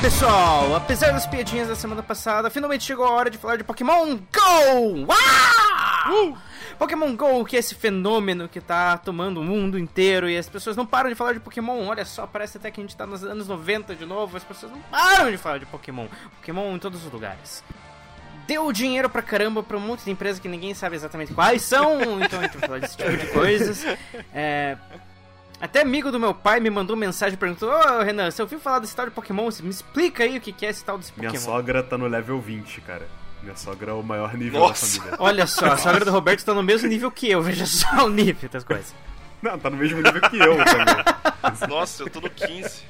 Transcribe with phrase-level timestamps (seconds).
[0.00, 0.74] pessoal!
[0.74, 5.06] Apesar das piadinhas da semana passada, finalmente chegou a hora de falar de Pokémon GO!
[6.10, 6.36] Uh!
[6.78, 10.76] Pokémon GO, que é esse fenômeno que tá tomando o mundo inteiro e as pessoas
[10.76, 11.86] não param de falar de Pokémon.
[11.86, 14.70] Olha só, parece até que a gente tá nos anos 90 de novo, as pessoas
[14.70, 16.06] não param de falar de Pokémon.
[16.36, 17.64] Pokémon em todos os lugares.
[18.46, 22.20] Deu dinheiro pra caramba pra um monte de empresas que ninguém sabe exatamente quais são,
[22.22, 23.84] então a gente vai falar desse tipo de coisas.
[24.32, 24.76] É,
[25.60, 28.80] até amigo do meu pai me mandou mensagem e perguntou: Ô Renan, você ouviu falar
[28.80, 29.48] desse tal de Pokémon?
[29.62, 31.30] Me explica aí o que é esse tal desse Pokémon.
[31.30, 33.08] Minha sogra tá no level 20, cara.
[33.42, 34.98] Minha sogra é o maior nível Nossa.
[34.98, 35.16] da família.
[35.20, 38.10] Olha só, a sogra do Roberto tá no mesmo nível que eu, veja só o
[38.10, 38.94] nível das coisas.
[39.40, 41.68] Não, tá no mesmo nível que eu também.
[41.68, 42.82] Nossa, eu tô no 15.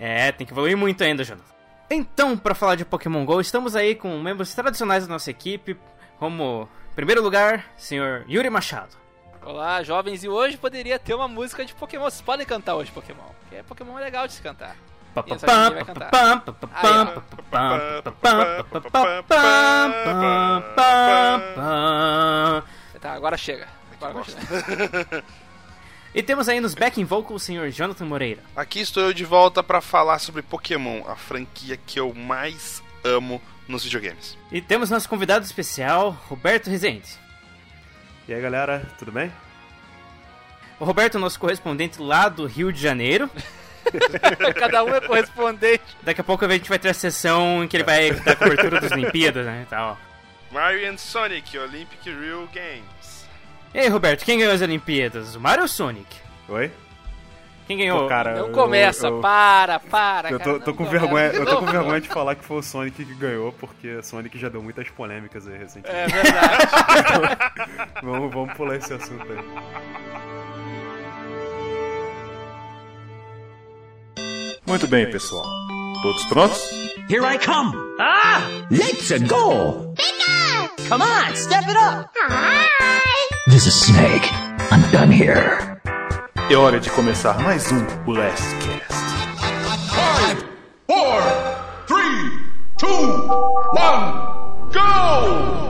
[0.00, 1.54] É, tem que evoluir muito ainda, Jonathan.
[1.90, 5.76] Então, pra falar de Pokémon GO, estamos aí com membros tradicionais da nossa equipe,
[6.18, 8.96] como, em primeiro lugar, senhor Yuri Machado.
[9.44, 12.04] Olá, jovens, e hoje poderia ter uma música de Pokémon.
[12.04, 14.76] Vocês podem cantar hoje Pokémon, porque Pokémon é legal de se cantar.
[15.26, 16.10] Essa ninguém vai cantar.
[23.00, 23.68] Tá, agora chega.
[24.00, 24.26] Agora.
[26.14, 28.42] E temos aí nos backing vocals o senhor Jonathan Moreira.
[28.56, 33.40] Aqui estou eu de volta pra falar sobre Pokémon, a franquia que eu mais amo
[33.66, 34.36] nos videogames.
[34.50, 37.27] E temos nosso convidado especial, Roberto Rezende.
[38.28, 39.32] E aí, galera, tudo bem?
[40.78, 43.30] O Roberto é nosso correspondente lá do Rio de Janeiro.
[44.54, 45.82] Cada um é correspondente.
[46.02, 48.82] Daqui a pouco a gente vai ter a sessão em que ele vai dar cobertura
[48.82, 49.98] das Olimpíadas, né, e tal.
[50.52, 53.26] Mario and Sonic Olympic Real Games.
[53.72, 55.34] E aí, Roberto, quem ganhou as Olimpíadas?
[55.34, 56.14] O Mario ou o Sonic?
[56.50, 56.70] Oi?
[57.68, 58.00] Quem ganhou?
[58.02, 60.30] Pô, cara, Não eu- começa, eu- para, para.
[60.30, 60.98] Eu cara, tô, tô não com começa.
[61.06, 64.38] vergonha, eu tô com vergonha de falar que foi o Sonic que ganhou, porque Sonic
[64.38, 66.00] já deu muitas polêmicas aí recentemente.
[66.00, 67.38] É verdade.
[68.02, 69.38] Vamos, vamos pular esse assunto aí.
[74.66, 75.44] Muito bem, pessoal.
[76.02, 76.60] Todos prontos?
[77.08, 77.74] Here I come!
[77.98, 78.40] Ah!
[78.70, 79.94] Let's go!
[80.88, 82.10] Come on, step it up!
[83.46, 84.28] This is Snake.
[84.70, 85.77] I'm done here.
[86.50, 88.94] É hora de começar mais um Blastcast.
[89.90, 90.44] Five,
[90.86, 91.22] four,
[91.86, 92.40] three,
[92.78, 92.88] two,
[93.76, 95.67] one, go!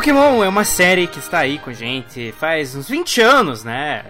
[0.00, 4.06] Pokémon é uma série que está aí com a gente faz uns 20 anos, né?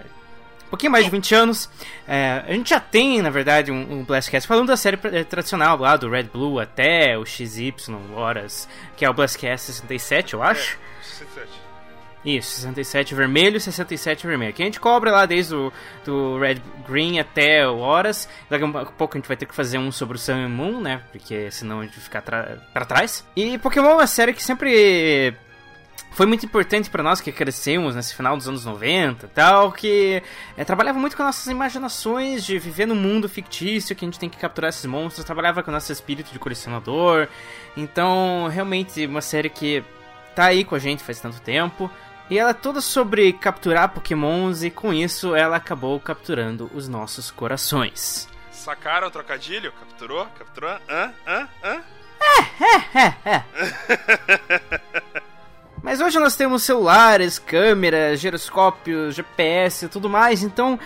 [0.65, 1.69] Um pouquinho mais de 20 anos.
[2.07, 5.77] É, a gente já tem, na verdade, um, um Blastcast falando da série eh, tradicional
[5.77, 7.75] lá, do Red Blue até o XY
[8.15, 10.79] Horas, que é o Blastcast 67, eu acho.
[11.01, 11.49] 67.
[12.23, 14.53] Isso, 67 vermelho, 67 vermelho.
[14.53, 15.73] Que a gente cobra lá desde o
[16.05, 18.29] do Red Green até o Horas.
[18.49, 20.79] Daqui a pouco a gente vai ter que fazer um sobre o Sun and Moon,
[20.79, 21.01] né?
[21.11, 23.25] Porque senão a gente vai ficar pra trás.
[23.35, 25.35] E Pokémon é uma série que sempre
[26.11, 30.21] foi muito importante pra nós que crescemos nesse final dos anos 90 e tal, que
[30.57, 34.29] é, trabalhava muito com nossas imaginações de viver num mundo fictício que a gente tem
[34.29, 37.27] que capturar esses monstros, trabalhava com o nosso espírito de colecionador.
[37.77, 39.83] Então, realmente, uma série que
[40.35, 41.89] tá aí com a gente faz tanto tempo.
[42.29, 47.29] E ela é toda sobre capturar pokémons e com isso ela acabou capturando os nossos
[47.29, 48.29] corações.
[48.51, 49.71] Sacaram o trocadilho?
[49.73, 50.25] Capturou?
[50.37, 50.77] Capturou?
[50.89, 51.13] Hã?
[51.27, 51.49] Hã?
[51.63, 51.83] Hã?
[55.83, 60.79] Mas hoje nós temos celulares, câmeras, giroscópios, GPS e tudo mais, então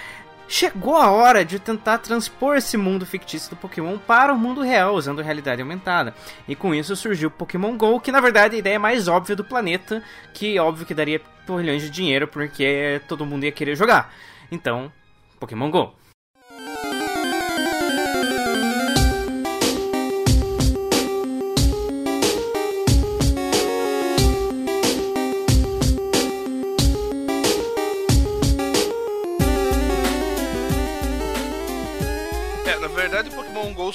[0.47, 4.95] chegou a hora de tentar transpor esse mundo fictício do Pokémon para o mundo real,
[4.95, 6.13] usando realidade aumentada.
[6.47, 9.35] E com isso surgiu o Pokémon GO, que na verdade é a ideia mais óbvia
[9.35, 10.01] do planeta,
[10.33, 14.13] que óbvio que daria porrilhões de dinheiro porque todo mundo ia querer jogar.
[14.49, 14.91] Então,
[15.39, 15.93] Pokémon GO.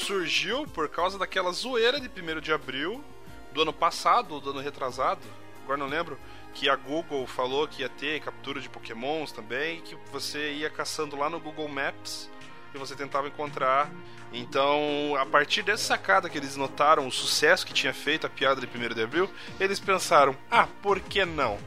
[0.01, 3.03] Surgiu por causa daquela zoeira de 1 de abril
[3.53, 5.21] do ano passado, ou do ano retrasado,
[5.63, 6.19] agora não lembro,
[6.55, 11.17] que a Google falou que ia ter captura de Pokémons também, que você ia caçando
[11.17, 12.29] lá no Google Maps
[12.75, 13.91] e você tentava encontrar.
[14.33, 18.61] Então, a partir dessa sacada que eles notaram o sucesso que tinha feito a piada
[18.61, 21.59] de 1 de abril, eles pensaram: ah, por que não?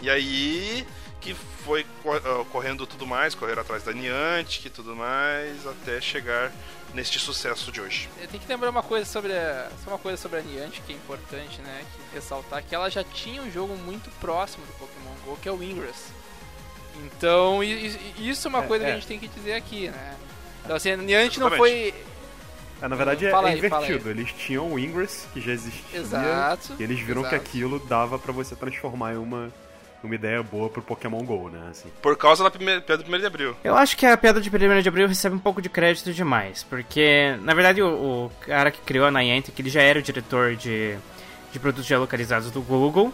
[0.00, 0.86] E aí
[1.20, 6.52] que foi ah, correndo tudo mais, correr atrás da Niantic e tudo mais, até chegar
[6.94, 8.08] neste sucesso de hoje.
[8.30, 11.60] Tem que lembrar uma coisa sobre a, uma coisa sobre a Niantic que é importante,
[11.60, 11.84] né?
[11.94, 15.52] Que ressaltar que ela já tinha um jogo muito próximo do Pokémon Go, que é
[15.52, 16.12] o Ingress.
[17.04, 18.90] Então, isso é uma coisa é, é.
[18.90, 20.16] que a gente tem que dizer aqui, né?
[20.64, 21.94] Então, assim, a Niantic não foi
[22.80, 24.08] é, na verdade é, é invertido.
[24.08, 25.98] Eles tinham o Ingress, que já existia.
[25.98, 26.76] Exato.
[26.78, 27.34] E eles viram exato.
[27.34, 29.52] que aquilo dava para você transformar em uma,
[30.02, 31.60] uma ideia boa pro Pokémon GO, né?
[31.70, 31.88] Assim.
[32.00, 33.56] Por causa da primeira, piada de 1 de abril.
[33.64, 36.62] Eu acho que a piada de 1 de abril recebe um pouco de crédito demais.
[36.62, 37.88] Porque, na verdade, o,
[38.26, 40.96] o cara que criou a Niantic, ele já era o diretor de,
[41.52, 43.12] de produtos geolocalizados do Google.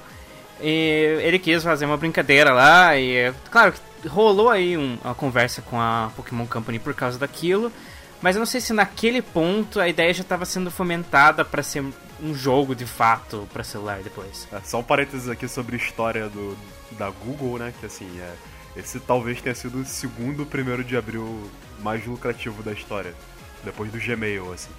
[0.60, 2.96] E ele quis fazer uma brincadeira lá.
[2.96, 3.72] E, claro,
[4.06, 7.72] rolou aí um, uma conversa com a Pokémon Company por causa daquilo.
[8.20, 11.84] Mas eu não sei se naquele ponto a ideia já estava sendo fomentada para ser
[12.24, 14.48] um jogo de fato para celular depois.
[14.50, 16.56] É, só um parênteses aqui sobre a história do,
[16.92, 17.72] da Google, né?
[17.78, 18.34] Que assim, é,
[18.76, 21.50] esse talvez tenha sido o segundo primeiro de abril
[21.80, 23.14] mais lucrativo da história.
[23.62, 24.70] Depois do Gmail, assim.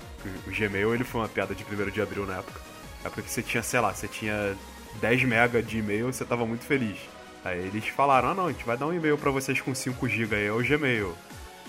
[0.48, 2.60] O Gmail ele foi uma piada de primeiro de abril na época.
[3.04, 4.56] É porque você tinha, sei lá, você tinha
[5.00, 6.98] 10 mega de e-mail e você tava muito feliz.
[7.44, 10.08] Aí eles falaram, ah não, a gente vai dar um e-mail para vocês com 5
[10.08, 11.16] GB aí, é o Gmail.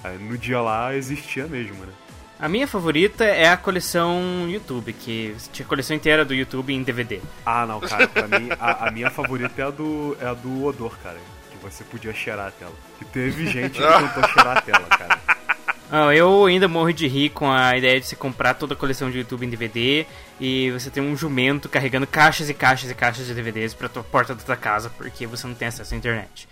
[0.02, 1.92] Aí no dia lá existia mesmo, né?
[2.38, 6.82] A minha favorita é a coleção YouTube, que tinha a coleção inteira do YouTube em
[6.82, 7.20] DVD.
[7.46, 10.64] Ah, não, cara, pra mim, a, a, minha favorita é a, do, é a do
[10.64, 11.16] odor, cara.
[11.50, 12.74] Que você podia cheirar a tela.
[12.98, 15.18] Que teve gente que tentou cheirar a tela, cara.
[15.90, 19.10] Não, eu ainda morro de rir com a ideia de você comprar toda a coleção
[19.10, 20.04] de YouTube em DVD
[20.38, 24.02] e você ter um jumento carregando caixas e caixas e caixas de DVDs pra tua
[24.02, 26.48] porta da tua casa porque você não tem acesso à internet.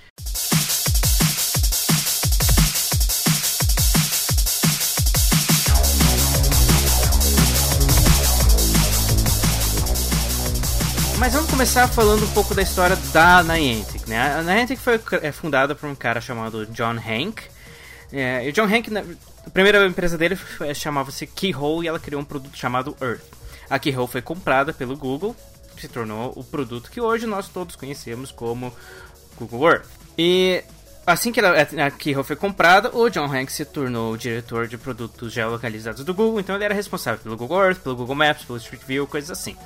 [11.18, 14.34] Mas vamos começar falando um pouco da história da Niantic, né?
[14.36, 17.42] A Niantic foi é fundada por um cara chamado John Hank.
[18.12, 18.90] É, e o John Hank,
[19.46, 20.38] a primeira empresa dele
[20.74, 23.24] chamava-se Keyhole e ela criou um produto chamado Earth.
[23.70, 25.34] A Keyhole foi comprada pelo Google,
[25.78, 28.72] se tornou o produto que hoje nós todos conhecemos como
[29.38, 29.88] Google Earth.
[30.18, 30.62] E
[31.06, 35.32] assim que a Keyhole foi comprada, o John Hank se tornou o diretor de produtos
[35.32, 38.82] geolocalizados do Google, então ele era responsável pelo Google Earth, pelo Google Maps, pelo Street
[38.86, 39.56] View, coisas assim.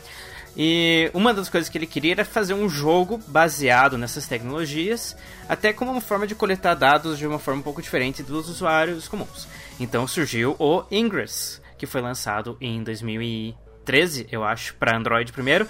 [0.56, 5.16] E uma das coisas que ele queria era fazer um jogo baseado nessas tecnologias,
[5.48, 9.06] até como uma forma de coletar dados de uma forma um pouco diferente dos usuários
[9.06, 9.46] comuns.
[9.78, 15.66] Então surgiu o Ingress, que foi lançado em 2013, eu acho, para Android primeiro.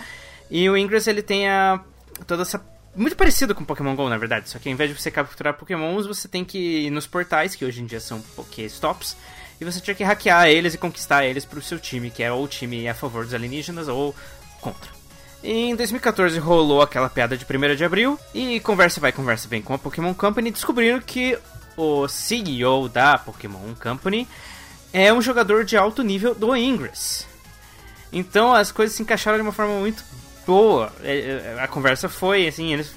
[0.51, 1.81] E o Ingress ele tem a,
[2.27, 2.65] toda essa
[2.97, 4.49] muito parecido com Pokémon GO, na verdade.
[4.49, 7.65] Só que ao invés de você capturar Pokémons, você tem que ir nos portais, que
[7.65, 9.17] hoje em dia são Pokéstops,
[9.61, 12.35] e você tinha que hackear eles e conquistar eles para o seu time, que era
[12.35, 14.15] ou o time a favor dos alienígenas ou
[14.61, 14.91] contra.
[15.43, 19.73] Em 2014 rolou aquela piada de 1 de abril e conversa vai, conversa vem com
[19.73, 21.39] a Pokémon Company descobriram que
[21.77, 24.27] o CEO da Pokémon Company
[24.93, 27.25] é um jogador de alto nível do Ingress.
[28.13, 30.03] Então as coisas se encaixaram de uma forma muito
[30.45, 30.93] boa.
[31.03, 32.93] É, é, a conversa foi assim, eles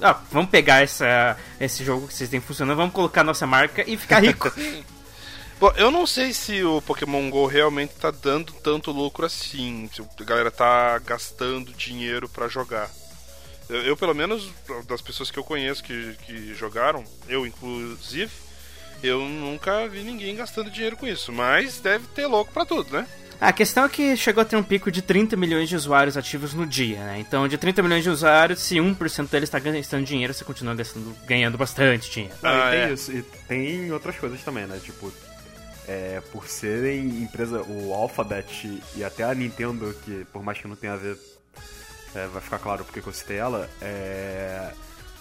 [0.00, 3.96] ah, vamos pegar essa, esse jogo que vocês têm funcionando, vamos colocar nossa marca e
[3.96, 4.50] ficar rico.
[5.58, 9.88] Bom, eu não sei se o Pokémon GO realmente tá dando tanto lucro assim.
[9.92, 12.90] Se a galera tá gastando dinheiro para jogar.
[13.68, 14.50] Eu, eu, pelo menos,
[14.86, 18.30] das pessoas que eu conheço que, que jogaram, eu inclusive,
[19.02, 21.32] eu nunca vi ninguém gastando dinheiro com isso.
[21.32, 23.06] Mas deve ter louco para tudo, né?
[23.40, 26.54] A questão é que chegou a ter um pico de 30 milhões de usuários ativos
[26.54, 27.18] no dia, né?
[27.18, 31.14] Então, de 30 milhões de usuários, se 1% deles está gastando dinheiro, você continua gastando,
[31.26, 32.34] ganhando bastante dinheiro.
[32.42, 32.92] Ah, e tem é.
[32.92, 33.12] isso.
[33.12, 34.80] E tem outras coisas também, né?
[34.82, 35.12] Tipo,
[35.86, 40.76] é, por serem empresa, o Alphabet e até a Nintendo, que por mais que não
[40.76, 41.18] tenha a ver,
[42.14, 44.70] é, vai ficar claro porque eu citei ela, é,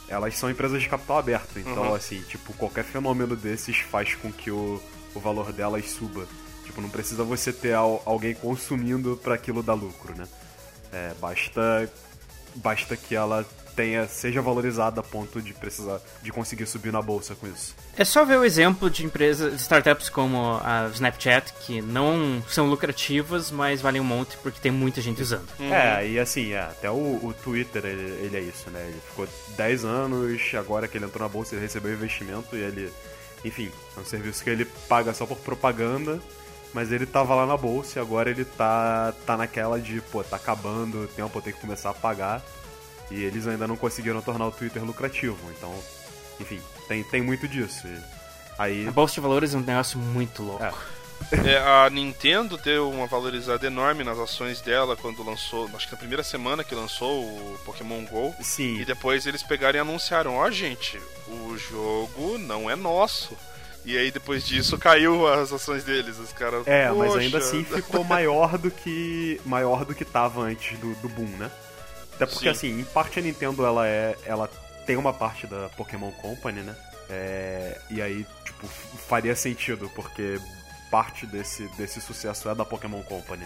[0.07, 1.57] elas são empresas de capital aberto.
[1.57, 1.95] Então, uhum.
[1.95, 4.81] assim, tipo, qualquer fenômeno desses faz com que o,
[5.13, 6.25] o valor delas suba.
[6.65, 10.27] Tipo, não precisa você ter al, alguém consumindo para aquilo dar lucro, né?
[10.91, 11.91] É, basta,
[12.55, 17.35] basta que ela tenha seja valorizada a ponto de precisar de conseguir subir na bolsa
[17.35, 17.75] com isso.
[17.97, 22.67] É só ver o exemplo de empresas, de startups como a Snapchat que não são
[22.67, 25.47] lucrativas, mas valem um monte porque tem muita gente usando.
[25.59, 25.73] Uhum.
[25.73, 28.85] É, e assim, é, até o, o Twitter ele, ele, é isso, né?
[28.87, 29.27] Ele ficou
[29.57, 32.91] 10 anos, agora que ele entrou na bolsa, ele recebeu investimento e ele,
[33.43, 36.19] enfim, é um serviço que ele paga só por propaganda.
[36.73, 40.37] Mas ele tava lá na bolsa e agora ele tá, tá naquela de, pô, tá
[40.37, 42.43] acabando o tempo, eu tenho que começar a pagar.
[43.11, 45.37] E eles ainda não conseguiram tornar o Twitter lucrativo.
[45.57, 45.73] Então,
[46.39, 47.87] enfim, tem, tem muito disso.
[47.87, 47.99] E
[48.57, 48.87] aí...
[48.87, 50.63] A bolsa de valores é um negócio muito louco.
[50.63, 50.73] É.
[51.31, 55.97] É, a Nintendo deu uma valorizada enorme nas ações dela quando lançou, acho que na
[55.97, 58.35] primeira semana que lançou o Pokémon GO.
[58.41, 58.79] Sim.
[58.79, 63.37] E depois eles pegaram e anunciaram: Ó, oh, gente, o jogo não é nosso.
[63.85, 66.65] E aí depois disso caiu as ações deles, os caras.
[66.67, 67.19] É, mas "Poxa".
[67.19, 71.51] ainda assim ficou maior do que maior do que tava antes do, do boom, né?
[72.23, 72.71] Até porque Sim.
[72.71, 74.49] assim, em parte a Nintendo ela é ela
[74.85, 76.75] tem uma parte da Pokémon Company, né?
[77.09, 80.39] É, e aí, tipo, faria sentido, porque
[80.89, 83.45] parte desse, desse sucesso é da Pokémon Company,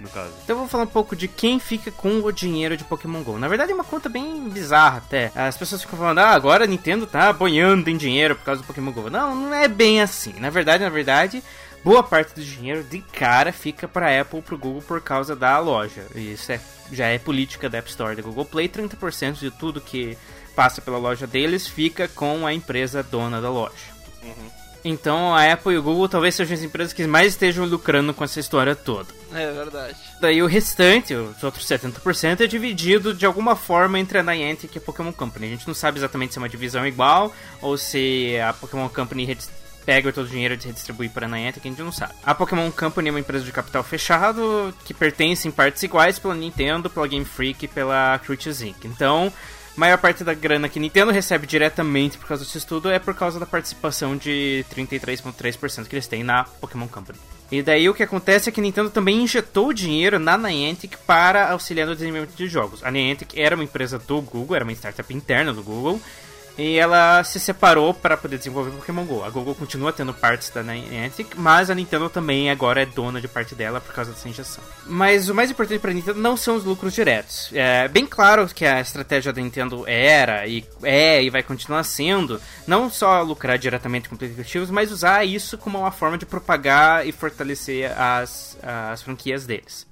[0.00, 0.32] no caso.
[0.44, 3.38] Então eu vou falar um pouco de quem fica com o dinheiro de Pokémon GO.
[3.38, 5.32] Na verdade é uma conta bem bizarra até.
[5.34, 8.66] As pessoas ficam falando, ah, agora a Nintendo tá boiando em dinheiro por causa do
[8.66, 9.10] Pokémon GO.
[9.10, 10.34] Não, não é bem assim.
[10.38, 11.42] Na verdade, na verdade,
[11.86, 16.04] boa parte do dinheiro de cara fica pra Apple, pro Google por causa da loja.
[16.16, 18.68] Isso é, já é política da App Store da Google Play.
[18.68, 20.18] 30% de tudo que
[20.56, 23.94] passa pela loja deles fica com a empresa dona da loja.
[24.84, 28.24] Então a Apple e o Google talvez sejam as empresas que mais estejam lucrando com
[28.24, 29.06] essa história toda.
[29.32, 29.96] É verdade.
[30.20, 34.78] Daí o restante, os outros 70%, é dividido de alguma forma entre a Niantic e
[34.78, 35.46] a Pokémon Company.
[35.46, 39.24] A gente não sabe exatamente se é uma divisão igual ou se a Pokémon Company
[39.86, 42.12] pega todo o dinheiro e redistribui para a Niantic, a gente não sabe.
[42.24, 46.34] A Pokémon Company é uma empresa de capital fechado que pertence em partes iguais pela
[46.34, 48.84] Nintendo, pela Game Freak e pela Cruises Inc.
[48.84, 49.32] Então,
[49.76, 53.38] maior parte da grana que Nintendo recebe diretamente por causa disso tudo é por causa
[53.38, 57.18] da participação de 33,3% que eles têm na Pokémon Company.
[57.52, 61.86] E daí o que acontece é que Nintendo também injetou dinheiro na Niantic para auxiliar
[61.86, 62.82] no desenvolvimento de jogos.
[62.82, 66.00] A Niantic era uma empresa do Google, era uma startup interna do Google,
[66.58, 69.24] e ela se separou para poder desenvolver Pokémon GO.
[69.24, 73.28] A Google continua tendo partes da Niantic, mas a Nintendo também agora é dona de
[73.28, 74.62] parte dela por causa dessa injeção.
[74.86, 77.50] Mas o mais importante para a Nintendo não são os lucros diretos.
[77.52, 82.40] É bem claro que a estratégia da Nintendo era e é e vai continuar sendo
[82.66, 87.12] não só lucrar diretamente com aplicativos, mas usar isso como uma forma de propagar e
[87.12, 89.86] fortalecer as, as franquias deles.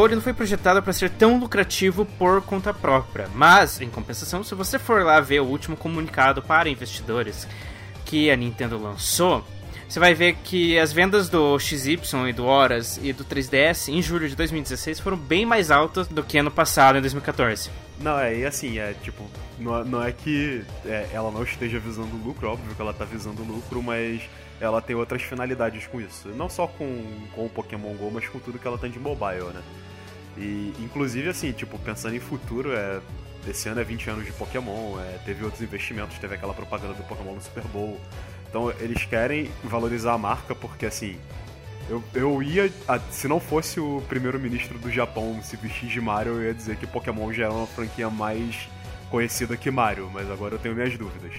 [0.00, 3.28] GO ele não foi projetado para ser tão lucrativo por conta própria.
[3.34, 7.48] Mas, em compensação, se você for lá ver o último comunicado para investidores
[8.04, 9.42] que a Nintendo lançou,
[9.88, 11.98] você vai ver que as vendas do XY
[12.28, 16.22] e do Horas e do 3DS em julho de 2016 foram bem mais altas do
[16.22, 17.70] que ano passado, em 2014.
[18.00, 19.24] Não, é, e assim, é tipo,
[19.58, 23.04] não, é- não é que é, ela não esteja visando lucro, óbvio que ela tá
[23.04, 24.20] visando lucro, mas
[24.60, 26.28] ela tem outras finalidades com isso.
[26.28, 29.44] Não só com, com o Pokémon GO, mas com tudo que ela tem de mobile,
[29.54, 29.62] né?
[30.36, 33.00] E, inclusive, assim, tipo, pensando em futuro, é,
[33.48, 37.02] esse ano é 20 anos de Pokémon, é, teve outros investimentos, teve aquela propaganda do
[37.04, 38.00] Pokémon no Super Bowl.
[38.48, 41.18] Então, eles querem valorizar a marca porque, assim,
[41.88, 42.70] eu, eu ia.
[43.10, 46.86] Se não fosse o primeiro-ministro do Japão se vestir de Mario, eu ia dizer que
[46.86, 48.68] Pokémon já era uma franquia mais
[49.10, 51.32] conhecida que Mario, mas agora eu tenho minhas dúvidas.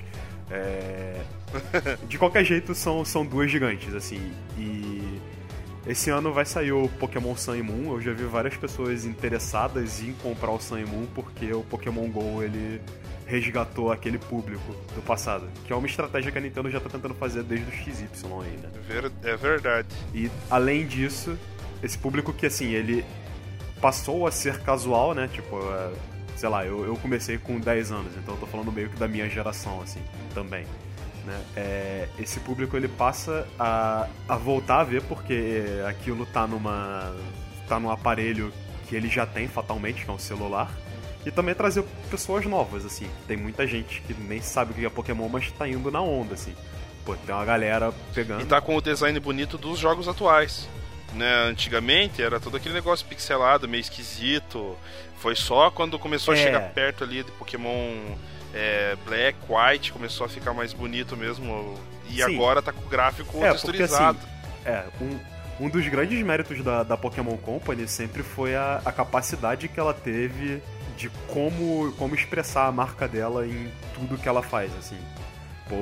[0.50, 1.22] É,
[2.08, 4.32] De qualquer jeito, são, são duas gigantes, assim.
[4.58, 5.20] E
[5.88, 7.94] esse ano vai sair o Pokémon Sun e Moon.
[7.94, 12.08] Eu já vi várias pessoas interessadas em comprar o Sun e Moon porque o Pokémon
[12.10, 12.82] GO ele
[13.26, 15.48] resgatou aquele público do passado.
[15.66, 18.08] Que é uma estratégia que a Nintendo já tá tentando fazer desde o XY
[18.46, 18.70] ainda.
[18.88, 19.88] Ver- É verdade.
[20.14, 21.38] E além disso,
[21.84, 23.04] esse público que assim, ele
[23.82, 25.30] passou a ser casual, né?
[25.32, 25.92] Tipo, é,
[26.36, 29.08] sei lá, eu, eu comecei com 10 anos, então eu tô falando meio que da
[29.08, 30.02] minha geração, assim,
[30.34, 30.66] também.
[31.28, 31.42] Né?
[31.58, 37.14] É, esse público ele passa a, a voltar a ver porque aquilo tá numa.
[37.68, 38.54] tá num aparelho
[38.88, 40.72] que ele já tem fatalmente, que é um celular.
[41.26, 43.10] E também trazer pessoas novas, assim.
[43.28, 46.36] Tem muita gente que nem sabe o que é Pokémon, mas tá indo na onda,
[46.36, 46.56] assim.
[47.04, 48.42] Pô, tem uma galera pegando.
[48.42, 50.70] E tá com o design bonito dos jogos atuais.
[51.14, 51.34] Né?
[51.50, 54.78] Antigamente era todo aquele negócio pixelado, meio esquisito.
[55.18, 56.44] Foi só quando começou a É.
[56.44, 58.16] chegar perto ali de Pokémon
[58.58, 61.76] é, Black, White, começou a ficar mais bonito mesmo.
[62.10, 62.36] E Sim.
[62.36, 64.18] agora tá com o gráfico É, porque texturizado.
[64.18, 64.28] assim,
[64.66, 69.68] é, um, um dos grandes méritos da, da Pokémon Company sempre foi a, a capacidade
[69.68, 70.62] que ela teve
[70.98, 74.98] de como, como expressar a marca dela em tudo que ela faz, assim.
[75.70, 75.76] Pô,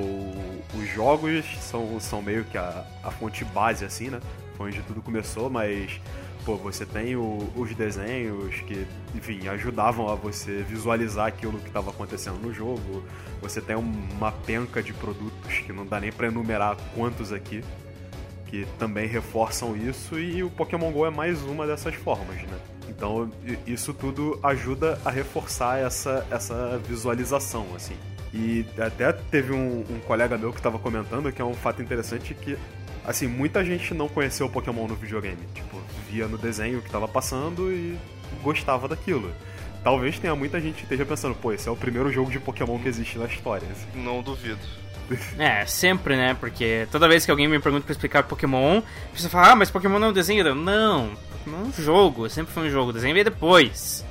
[0.76, 4.20] os jogos são, são meio que a, a fonte base, assim, né?
[4.56, 6.00] Foi onde tudo começou, mas
[6.46, 11.90] pô, você tem o- os desenhos que, enfim, ajudavam a você visualizar aquilo que estava
[11.90, 13.02] acontecendo no jogo.
[13.42, 17.62] Você tem uma penca de produtos que não dá nem pra enumerar quantos aqui,
[18.46, 22.56] que também reforçam isso, e o Pokémon GO é mais uma dessas formas, né?
[22.88, 23.28] Então
[23.66, 27.96] isso tudo ajuda a reforçar essa, essa visualização, assim.
[28.32, 32.34] E até teve um, um colega meu que estava comentando que é um fato interessante
[32.34, 32.56] que,
[33.06, 35.38] assim, muita gente não conheceu o Pokémon no videogame.
[35.54, 37.96] Tipo, via no desenho que estava passando e
[38.42, 39.32] gostava daquilo.
[39.82, 42.78] Talvez tenha muita gente que esteja pensando, pô, esse é o primeiro jogo de Pokémon
[42.78, 43.68] que existe na história.
[43.70, 44.02] assim.
[44.02, 44.58] Não duvido.
[45.38, 46.34] É, sempre, né?
[46.34, 49.70] Porque toda vez que alguém me pergunta pra explicar Pokémon, a pessoa fala, ah, mas
[49.70, 50.44] Pokémon não é um desenho.
[50.44, 54.04] Eu, não, Pokémon é um jogo, sempre foi um jogo, desenho veio depois.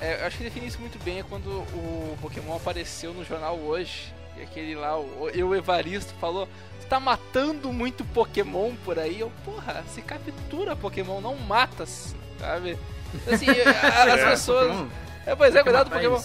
[0.00, 3.58] É, eu acho que define isso muito bem é quando o Pokémon apareceu no jornal
[3.58, 4.14] hoje.
[4.42, 9.20] Aquele lá, o, eu, Evaristo, falou: Você tá matando muito Pokémon por aí?
[9.20, 12.78] Eu, porra, se captura Pokémon, não mata, sabe?
[13.30, 14.86] Assim, a- as É, pessoas.
[15.26, 16.20] É, pois é, cuidado do Pokémon.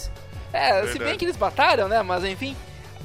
[0.54, 1.00] É, se Verdade.
[1.04, 2.02] bem que eles batalham, né?
[2.02, 2.56] Mas enfim.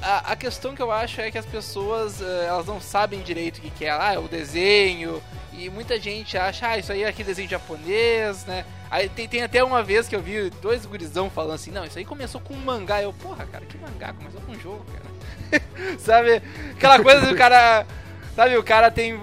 [0.02, 3.58] A, a questão que eu acho é que as pessoas eh, elas não sabem direito
[3.58, 3.90] o que, que é.
[3.90, 5.22] Ah, é o desenho.
[5.60, 8.64] E muita gente acha, ah, isso aí é aquele desenho japonês, né?
[8.90, 11.98] Aí tem, tem até uma vez que eu vi dois gurizão falando assim, não, isso
[11.98, 13.02] aí começou com um mangá.
[13.02, 14.12] Eu, porra, cara, que mangá?
[14.12, 15.62] Começou com um jogo, cara.
[16.00, 16.42] Sabe?
[16.72, 17.86] Aquela coisa do cara.
[18.34, 19.20] Sabe, o cara tem.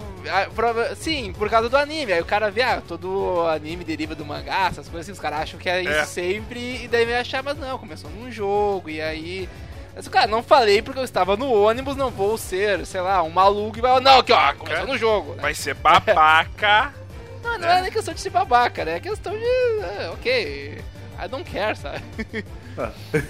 [0.98, 2.14] Sim, por causa do anime.
[2.14, 5.40] Aí o cara vê, ah, todo anime deriva do mangá, essas coisas assim, os caras
[5.42, 6.06] acham que é isso É.
[6.06, 9.50] sempre e devem achar, mas não, começou num jogo, e aí.
[9.98, 13.32] Mas, cara, não falei porque eu estava no ônibus, não vou ser, sei lá, um
[13.32, 14.00] maluco e vai.
[14.00, 15.34] Não, aqui, ó, começou no jogo.
[15.34, 15.42] né?
[15.42, 16.94] Vai ser babaca.
[17.42, 18.96] Não, não é nem questão de ser babaca, né?
[18.96, 19.46] É questão de.
[19.46, 20.84] é, ok.
[21.24, 22.04] I don't care, sabe?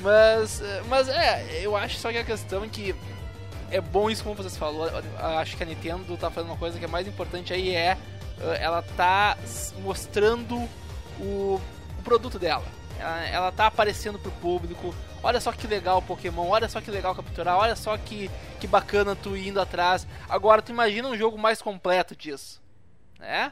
[0.02, 2.96] mas, é, mas é, eu acho só que a questão é que
[3.70, 6.86] é bom isso como vocês eu Acho que a Nintendo tá fazendo uma coisa que
[6.86, 7.96] é mais importante aí é
[8.42, 9.38] eh, ela tá
[9.84, 10.56] mostrando
[11.20, 11.62] o,
[12.00, 12.66] o produto dela.
[13.00, 14.96] Ela, ela tá aparecendo pro público.
[15.24, 18.68] Olha só que legal o Pokémon, olha só que legal capturar, olha só que, que
[18.68, 20.08] bacana tu indo atrás.
[20.30, 22.62] Agora tu imagina um jogo mais completo disso,
[23.20, 23.52] né?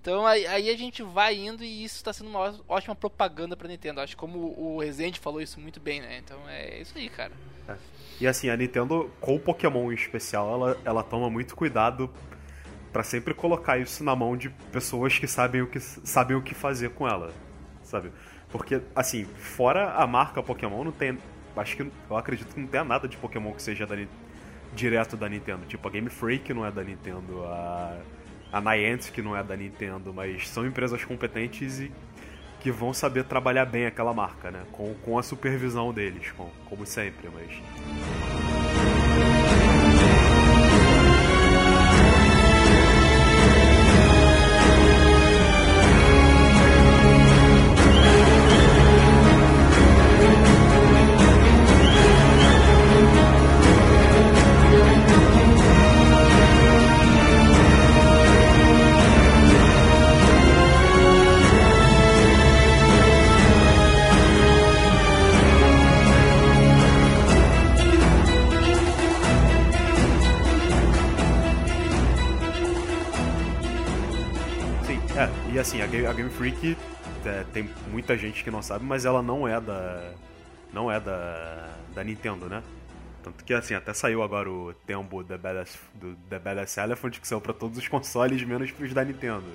[0.00, 3.66] Então aí, aí a gente vai indo e isso está sendo uma ótima propaganda pra
[3.68, 4.02] Nintendo.
[4.02, 6.18] Acho que como o Rezende falou isso muito bem, né?
[6.18, 7.32] Então é isso aí, cara.
[8.20, 12.10] E assim, a Nintendo, com o Pokémon em especial, ela, ela toma muito cuidado
[12.92, 16.54] pra sempre colocar isso na mão de pessoas que sabem o que, sabem o que
[16.54, 17.32] fazer com ela,
[17.82, 18.12] sabe?
[18.54, 21.18] Porque, assim, fora a marca Pokémon, não tem...
[21.56, 23.96] Acho que, eu acredito que não tenha nada de Pokémon que seja da,
[24.72, 25.66] direto da Nintendo.
[25.66, 27.98] Tipo, a Game Freak não é da Nintendo, a,
[28.52, 31.90] a Niantic não é da Nintendo, mas são empresas competentes e
[32.60, 34.62] que vão saber trabalhar bem aquela marca, né?
[34.70, 38.33] Com, com a supervisão deles, com, como sempre, mas...
[76.44, 76.76] Freak
[77.24, 80.12] é, tem muita gente que não sabe, mas ela não é da.
[80.74, 81.74] não é da.
[81.94, 82.62] da Nintendo, né?
[83.22, 87.26] Tanto que assim, até saiu agora o Tembo The Badass, do The Badass Elephant, que
[87.26, 89.46] saiu pra todos os consoles, menos pros da Nintendo.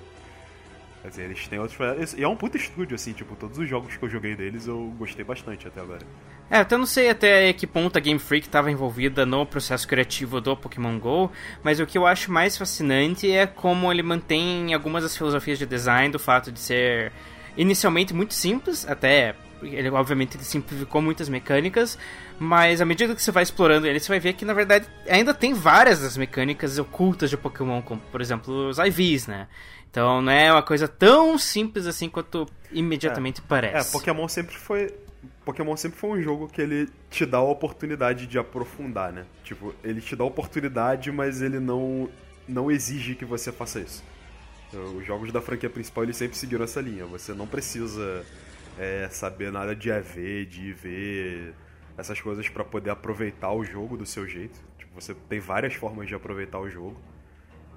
[1.03, 2.13] Quer dizer, eles têm outros.
[2.15, 4.91] E é um puto estúdio, assim, tipo, todos os jogos que eu joguei deles eu
[4.97, 6.01] gostei bastante até agora.
[6.49, 10.41] É, até não sei até que ponto a Game Freak estava envolvida no processo criativo
[10.41, 11.31] do Pokémon GO,
[11.63, 15.65] mas o que eu acho mais fascinante é como ele mantém algumas das filosofias de
[15.65, 17.11] design, do fato de ser
[17.55, 21.97] inicialmente muito simples, até ele obviamente ele simplificou muitas mecânicas,
[22.39, 25.33] mas à medida que você vai explorando ele, você vai ver que na verdade ainda
[25.33, 29.47] tem várias das mecânicas ocultas de Pokémon, como por exemplo os IVs, né?
[29.91, 33.91] Então não é uma coisa tão simples assim quanto imediatamente É, parece.
[33.91, 34.93] Pokémon sempre foi.
[35.49, 39.25] Pokémon sempre foi um jogo que ele te dá a oportunidade de aprofundar, né?
[39.43, 42.07] Tipo, ele te dá a oportunidade, mas ele não,
[42.47, 44.03] não exige que você faça isso.
[44.95, 47.03] Os jogos da franquia principal eles sempre seguiram essa linha.
[47.07, 48.23] Você não precisa
[48.77, 51.53] é, saber nada de EV, de IV,
[51.97, 54.59] essas coisas pra poder aproveitar o jogo do seu jeito.
[54.77, 56.95] Tipo, você tem várias formas de aproveitar o jogo.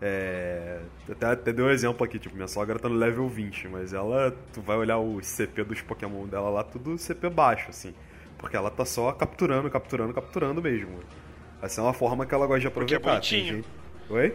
[0.05, 3.93] É, até, até deu um exemplo aqui, tipo, minha sogra tá no level 20, mas
[3.93, 7.95] ela, tu vai olhar o CP dos Pokémon dela lá, tudo CP baixo, assim.
[8.37, 10.99] Porque ela tá só capturando, capturando, capturando mesmo.
[11.63, 13.13] Essa é uma forma que ela gosta de Porque é aproveitar.
[13.31, 13.57] Bonitinho.
[13.59, 13.69] gente-
[14.11, 14.35] Oi?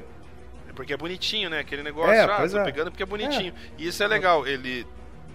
[0.70, 1.60] É porque é bonitinho, né?
[1.60, 2.64] Aquele negócio, É, ah, tô é.
[2.64, 3.54] pegando porque é bonitinho.
[3.78, 4.88] E isso é legal, ele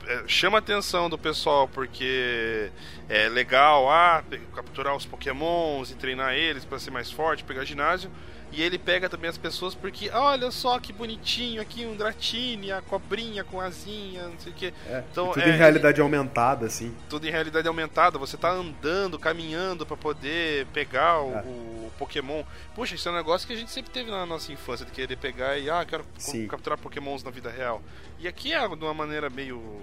[0.06, 2.70] é, chama a atenção do pessoal porque
[3.10, 8.10] é legal ah, capturar os pokémons e treinar eles para ser mais forte, pegar ginásio.
[8.52, 12.82] E ele pega também as pessoas porque, olha só que bonitinho aqui, um Dratini, a
[12.82, 14.74] cobrinha com asinha, não sei o que.
[14.86, 16.94] É, então, tudo é, em realidade aumentada, assim.
[17.08, 18.18] Tudo em realidade aumentada.
[18.18, 21.40] Você tá andando, caminhando para poder pegar o, é.
[21.40, 22.44] o, Pokémon.
[22.74, 25.16] Puxa, isso é um negócio que a gente sempre teve na nossa infância, de querer
[25.16, 26.46] pegar e, ah, quero Sim.
[26.46, 27.80] capturar Pokémons na vida real.
[28.18, 29.80] E aqui é de uma maneira meio.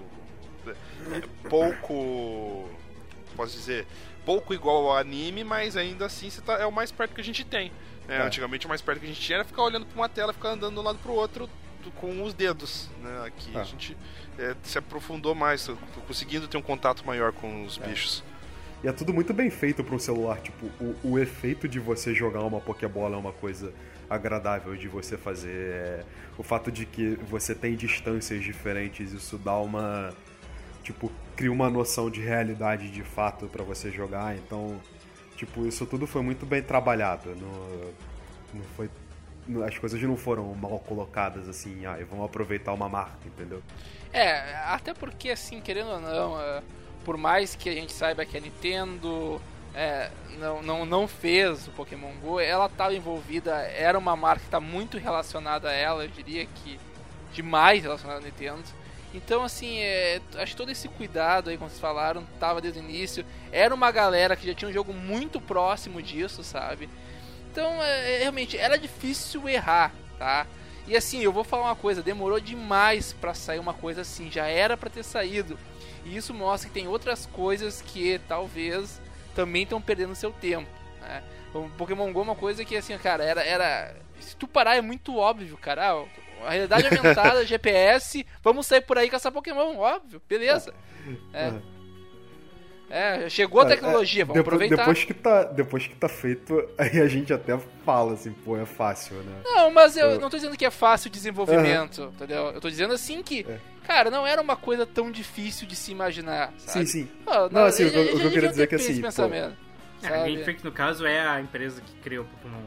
[1.12, 2.68] É, pouco.
[3.36, 3.84] Posso dizer.
[4.24, 7.44] Pouco igual ao anime, mas ainda assim tá, é o mais perto que a gente
[7.44, 7.72] tem.
[8.08, 8.22] É, é.
[8.22, 10.50] Antigamente o mais perto que a gente tinha era ficar olhando para uma tela, ficar
[10.50, 11.48] andando de um lado pro outro
[11.96, 12.88] com os dedos.
[13.02, 13.24] Né?
[13.26, 13.60] Aqui é.
[13.60, 13.96] a gente
[14.38, 15.68] é, se aprofundou mais,
[16.06, 17.86] conseguindo ter um contato maior com os é.
[17.86, 18.22] bichos.
[18.82, 20.40] E é tudo muito bem feito para um celular.
[20.40, 23.72] Tipo, o, o, efeito de você jogar uma Pokébola é uma coisa
[24.08, 25.72] agradável de você fazer.
[25.72, 26.04] É,
[26.38, 30.14] o fato de que você tem distâncias diferentes, isso dá uma.
[30.82, 34.34] Tipo, cria uma noção de realidade de fato para você jogar.
[34.34, 34.80] Então,
[35.40, 37.30] Tipo, isso tudo foi muito bem trabalhado.
[37.30, 37.94] No,
[38.52, 38.90] não foi,
[39.66, 43.62] as coisas não foram mal colocadas assim, ah, vamos aproveitar uma marca, entendeu?
[44.12, 46.62] É, até porque, assim, querendo ou não, é,
[47.06, 49.40] por mais que a gente saiba que a Nintendo
[49.74, 54.46] é, não, não, não fez o Pokémon GO, ela estava envolvida, era uma marca que
[54.46, 56.78] está muito relacionada a ela, eu diria que
[57.32, 58.64] demais relacionada à Nintendo.
[59.12, 62.82] Então, assim, é, acho que todo esse cuidado aí, como vocês falaram, tava desde o
[62.82, 63.24] início.
[63.50, 66.88] Era uma galera que já tinha um jogo muito próximo disso, sabe?
[67.50, 70.46] Então, é, é, realmente, era difícil errar, tá?
[70.86, 74.46] E assim, eu vou falar uma coisa, demorou demais para sair uma coisa assim, já
[74.46, 75.58] era para ter saído.
[76.04, 79.00] E isso mostra que tem outras coisas que talvez
[79.34, 80.70] também estão perdendo seu tempo,
[81.00, 81.22] né?
[81.52, 84.80] O Pokémon GO é uma coisa que assim, cara, era, era se tu parar é
[84.80, 85.90] muito óbvio, cara.
[85.90, 86.04] Ah,
[86.44, 90.74] a realidade aumentada, GPS, vamos sair por aí caçar Pokémon, óbvio, beleza.
[91.32, 91.52] É.
[92.90, 94.82] É, chegou a é, tecnologia, é, vamos depois, aproveitar.
[94.82, 98.66] Depois que, tá, depois que tá feito, aí a gente até fala assim, pô, é
[98.66, 99.42] fácil, né?
[99.44, 100.20] Não, mas eu, eu...
[100.20, 102.08] não tô dizendo que é fácil o desenvolvimento, uhum.
[102.08, 102.46] entendeu?
[102.50, 103.60] Eu tô dizendo assim que, é.
[103.86, 106.86] cara, não era uma coisa tão difícil de se imaginar, sabe?
[106.86, 107.08] Sim, sim.
[107.24, 109.56] Pô, não, não, assim, o, o que eu queria dizer é que assim, pensamento,
[110.00, 110.06] pô...
[110.08, 112.62] É, a Game Freak, no caso, é a empresa que criou o Pokémon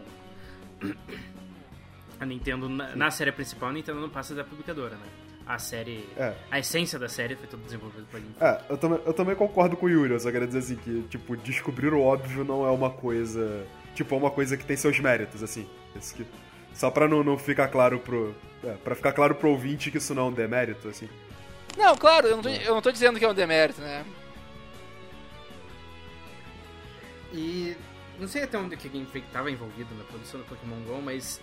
[2.24, 5.06] a Nintendo, na, na, série principal, a Nintendo não passa da publicadora, né?
[5.46, 6.08] A série.
[6.18, 6.34] É.
[6.50, 8.46] A essência da série foi toda desenvolvida pela Nintendo.
[8.46, 11.04] É, eu também, eu também concordo com o Yuri, eu só queria dizer assim que,
[11.10, 13.66] tipo, descobrir o óbvio não é uma coisa.
[13.94, 15.68] Tipo, é uma coisa que tem seus méritos, assim.
[15.96, 16.26] Isso que,
[16.74, 18.34] só pra não, não ficar claro pro.
[18.64, 21.10] É, pra ficar claro pro ouvinte que isso não é um demérito, assim.
[21.78, 24.06] Não, claro, eu não tô, eu não tô dizendo que é um demérito, né?
[27.34, 27.76] E
[28.20, 31.02] não sei até onde que a Game Freak estava envolvido na produção do Pokémon GO,
[31.02, 31.42] mas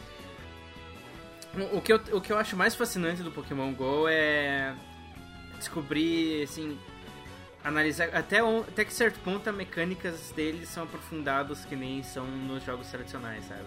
[1.72, 4.74] o que, eu, o que eu acho mais fascinante do Pokémon GO é
[5.58, 6.78] descobrir, assim,
[7.64, 12.64] analisar até, até que certo ponto as mecânicas deles são aprofundadas que nem são nos
[12.64, 13.66] jogos tradicionais, sabe?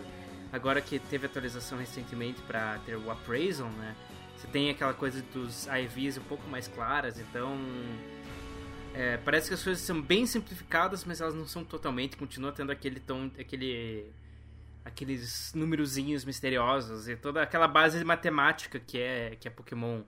[0.52, 3.96] Agora que teve atualização recentemente para ter o Appraisal, né?
[4.38, 7.58] Você tem aquela coisa dos IVs um pouco mais claras, então
[8.93, 12.72] é, parece que as coisas são bem simplificadas, mas elas não são totalmente, continua tendo
[12.72, 14.12] aquele tom, aquele
[14.86, 20.02] aqueles númerozinhos misteriosos e toda aquela base matemática que é, que é Pokémon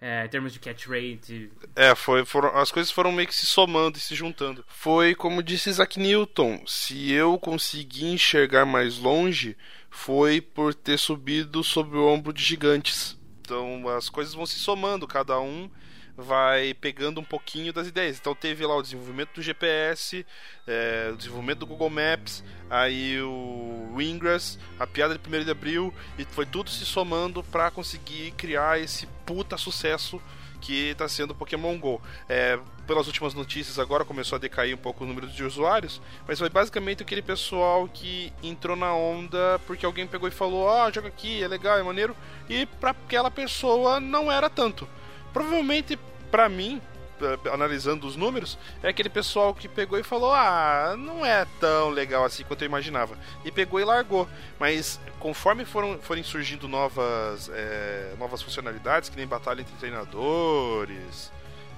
[0.00, 1.52] é, em termos de catch rate.
[1.76, 4.64] É, foi, foram, as coisas foram meio que se somando e se juntando.
[4.66, 9.56] Foi como disse Isaac Newton: se eu consegui enxergar mais longe,
[9.88, 13.16] foi por ter subido sobre o ombro de gigantes.
[13.40, 15.70] Então as coisas vão se somando, cada um
[16.16, 18.18] vai pegando um pouquinho das ideias.
[18.18, 20.26] Então teve lá o desenvolvimento do GPS,
[20.66, 25.92] é, o desenvolvimento do Google Maps, aí o Ingress, a piada de 1 de abril,
[26.18, 30.20] e foi tudo se somando para conseguir criar esse puta sucesso
[30.60, 32.00] que está sendo o Pokémon GO.
[32.28, 36.38] É, pelas últimas notícias agora começou a decair um pouco o número de usuários, mas
[36.38, 40.92] foi basicamente aquele pessoal que entrou na onda porque alguém pegou e falou: "Ah, oh,
[40.92, 42.16] joga aqui, é legal, é maneiro",
[42.48, 44.88] e para aquela pessoa não era tanto.
[45.32, 45.98] Provavelmente,
[46.30, 46.80] para mim,
[47.52, 52.24] analisando os números, é aquele pessoal que pegou e falou: Ah, não é tão legal
[52.24, 53.16] assim quanto eu imaginava.
[53.44, 54.28] E pegou e largou.
[54.58, 61.30] Mas conforme foram, forem surgindo novas, é, novas funcionalidades, que nem batalha entre treinadores,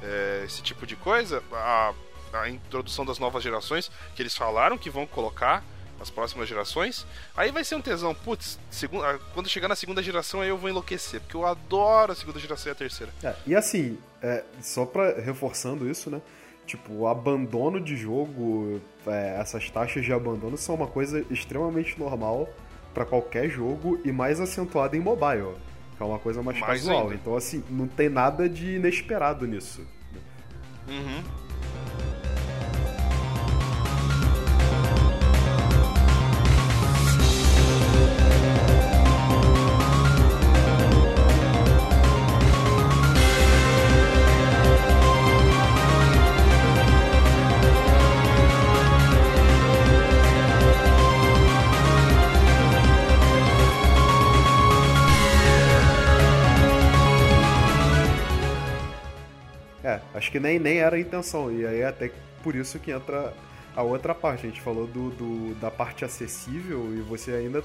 [0.02, 1.92] é, esse tipo de coisa, a,
[2.32, 5.62] a introdução das novas gerações, que eles falaram que vão colocar
[6.04, 7.06] as próximas gerações.
[7.36, 8.14] Aí vai ser um tesão.
[8.14, 12.14] Putz, segunda, quando chegar na segunda geração aí eu vou enlouquecer, porque eu adoro a
[12.14, 13.12] segunda geração e a terceira.
[13.22, 16.20] É, e assim, é, só pra reforçando isso, né?
[16.66, 22.48] Tipo, o abandono de jogo, é, essas taxas de abandono são uma coisa extremamente normal
[22.94, 25.54] para qualquer jogo e mais acentuada em mobile,
[25.96, 27.02] que é uma coisa mais, mais casual.
[27.02, 27.14] Ainda.
[27.16, 29.86] Então, assim, não tem nada de inesperado nisso.
[30.88, 31.22] Uhum.
[60.34, 61.52] Que nem, nem era a intenção.
[61.56, 62.10] E aí até
[62.42, 63.32] por isso que entra
[63.76, 64.44] a outra parte.
[64.44, 67.62] A gente falou do, do- da parte acessível e você ainda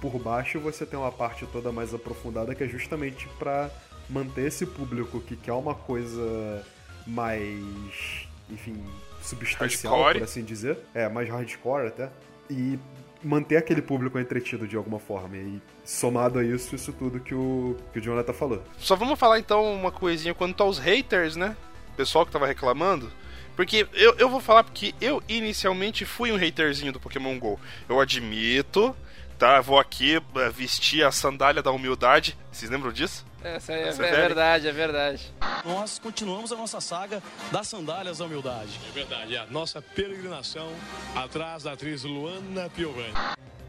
[0.00, 3.70] por baixo você tem uma parte toda mais aprofundada que é justamente pra
[4.08, 6.64] manter esse público que quer uma coisa
[7.06, 8.82] mais, enfim,
[9.20, 10.18] substancial, Hardcore.
[10.20, 10.78] por assim dizer.
[10.94, 12.08] É, mais hardcore até.
[12.48, 12.78] E
[13.22, 15.36] manter aquele público entretido de alguma forma.
[15.36, 18.62] E somado a isso, isso tudo que o, que o Jonathan falou.
[18.78, 21.54] Só vamos falar então uma coisinha quanto aos haters, né?
[21.96, 23.12] Pessoal que tava reclamando.
[23.56, 27.58] Porque eu, eu vou falar porque eu inicialmente fui um haterzinho do Pokémon GO.
[27.88, 28.96] Eu admito,
[29.38, 29.60] tá?
[29.60, 32.36] Vou aqui eh, vestir a sandália da humildade.
[32.50, 33.24] Vocês lembram disso?
[33.44, 35.32] Essa é, Essa é é verdade, é verdade.
[35.64, 38.80] nós continuamos a nossa saga das sandálias da humildade.
[38.88, 40.72] É verdade, é a nossa peregrinação
[41.14, 43.12] atrás da atriz Luana Piovani.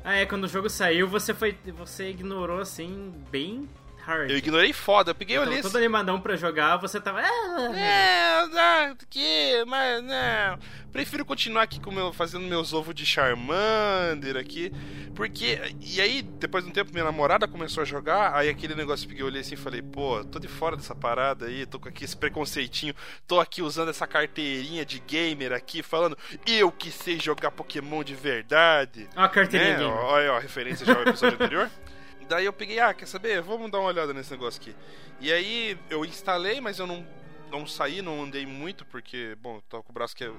[0.03, 1.57] Ah, é, quando o jogo saiu, você foi.
[1.77, 3.67] Você ignorou assim, bem
[4.05, 4.29] hard.
[4.31, 5.11] Eu ignorei foda.
[5.11, 7.21] Eu peguei e Tava olhei todo animadão pra jogar, você tava.
[7.21, 10.59] "Ah, É, não, que, mas não.
[10.91, 14.71] Prefiro continuar aqui com meu, fazendo meus ovos de Charmander aqui.
[15.15, 15.59] Porque.
[15.81, 18.33] E aí, depois de um tempo, minha namorada começou a jogar.
[18.35, 21.47] Aí aquele negócio que eu olhei assim e falei, pô, tô de fora dessa parada
[21.47, 22.93] aí, tô com aqui esse preconceitinho,
[23.27, 28.15] tô aqui usando essa carteirinha de gamer aqui, falando, eu que sei jogar Pokémon de
[28.15, 29.07] verdade.
[29.15, 29.83] Ó a carteirinha Né?
[29.85, 31.69] Olha, ó, referência já ao episódio anterior.
[32.27, 33.41] Daí eu peguei, ah, quer saber?
[33.41, 34.75] Vamos dar uma olhada nesse negócio aqui.
[35.19, 37.05] E aí eu instalei, mas eu não,
[37.51, 40.29] não saí, não andei muito, porque, bom, eu tava com o braço que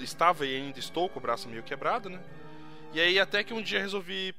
[0.00, 2.20] estava e ainda estou com o braço meio quebrado, né?
[2.92, 4.34] E aí até que um dia resolvi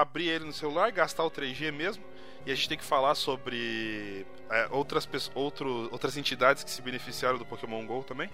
[0.00, 2.04] abrir ele no celular, gastar o 3G mesmo.
[2.44, 7.38] E a gente tem que falar sobre é, outras, outro, outras entidades que se beneficiaram
[7.38, 8.30] do Pokémon GO também.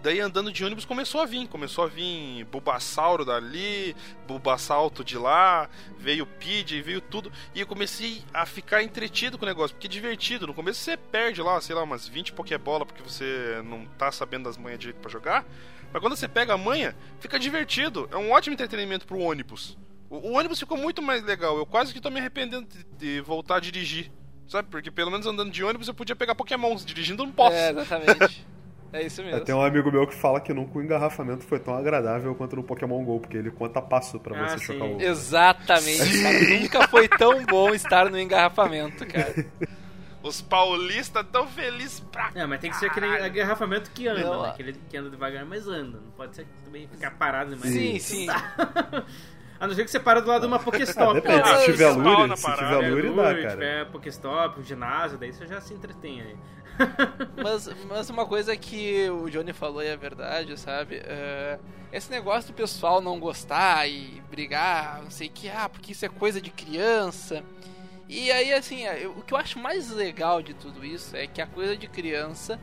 [0.00, 3.96] Daí andando de ônibus começou a vir, começou a vir Bulbasauro dali,
[4.28, 5.68] Bulbasalto de lá,
[5.98, 9.90] veio Pidgey, veio tudo, e eu comecei a ficar entretido com o negócio, porque é
[9.90, 14.12] divertido, no começo você perde lá, sei lá, umas 20 Pokébola porque você não tá
[14.12, 15.44] sabendo das manhas direito pra jogar,
[15.92, 19.76] mas quando você pega a manha, fica divertido, é um ótimo entretenimento pro ônibus.
[20.10, 22.84] O, o ônibus ficou muito mais legal, eu quase que tô me arrependendo de,
[23.16, 24.10] de voltar a dirigir,
[24.46, 27.56] sabe, porque pelo menos andando de ônibus eu podia pegar Pokémons, dirigindo eu não posso.
[27.56, 28.46] É, exatamente.
[28.90, 29.44] É isso É, mesmo.
[29.44, 32.62] tem um amigo meu que fala que nunca o engarrafamento foi tão agradável quanto no
[32.62, 34.64] Pokémon GO, porque ele conta passo pra Ah, você sim.
[34.64, 34.98] chocar o.
[34.98, 36.58] Exatamente, cara.
[36.58, 39.44] Nunca foi tão bom estar no engarrafamento, cara.
[40.24, 44.42] Os paulistas tão felizes pra É, mas tem que ser aquele agarrafamento que anda, Não,
[44.44, 44.48] né?
[44.48, 45.98] Aquele que anda devagar, mas anda.
[46.00, 47.70] Não pode ser também ficar parado demais.
[47.70, 48.26] Sim, sim.
[49.60, 51.14] A não ser que você para do lado de uma Ah, Pokéstop.
[51.14, 52.66] depende, Não, se tiver na lure, se parada.
[52.78, 53.50] tiver lure, dá, cara.
[53.50, 56.36] tiver Pokéstop, um ginásio, daí você já se entretém aí.
[57.42, 61.02] Mas, mas uma coisa que o Johnny falou e é verdade, sabe?
[61.04, 61.58] É,
[61.92, 66.04] esse negócio do pessoal não gostar e brigar, não sei o que, ah, porque isso
[66.04, 67.42] é coisa de criança.
[68.08, 71.26] E aí, assim, é, eu- o que eu acho mais legal de tudo isso é
[71.26, 72.60] que a coisa de criança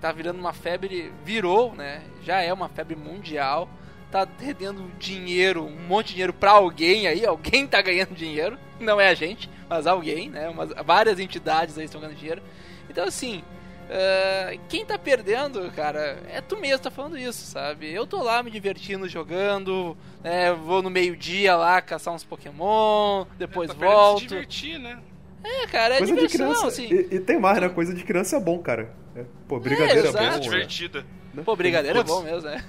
[0.00, 2.02] tá virando uma febre, virou, né?
[2.22, 3.68] Já é uma febre mundial.
[4.10, 9.00] Tá rendendo dinheiro, um monte de dinheiro pra alguém aí, alguém tá ganhando dinheiro, não
[9.00, 10.48] é a gente, mas alguém, né?
[10.48, 12.42] Umas, várias entidades aí estão ganhando dinheiro.
[12.88, 13.42] Então, assim,
[13.90, 17.92] ah, quem tá perdendo, cara, é tu mesmo tá falando isso, sabe?
[17.92, 23.68] Eu tô lá me divertindo jogando, né, vou no meio-dia lá caçar uns Pokémon, depois
[23.68, 24.20] tá perdendo de volto.
[24.20, 24.98] se divertir, né?
[25.42, 26.66] É, cara, é Coisa de diversão, criança.
[26.66, 26.88] assim.
[26.92, 27.68] E, e tem mais, né?
[27.68, 28.92] Coisa de criança é bom, cara.
[29.16, 30.18] É, pô, brigadeiro é, exato.
[30.18, 30.30] bom.
[30.30, 30.42] Coisa né?
[30.42, 31.06] divertida.
[31.38, 31.44] Né?
[31.44, 32.14] Pô, brigadeiro é Putz.
[32.14, 32.64] bom mesmo, né?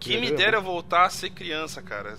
[0.00, 2.16] Quem me é dera voltar a ser criança, cara.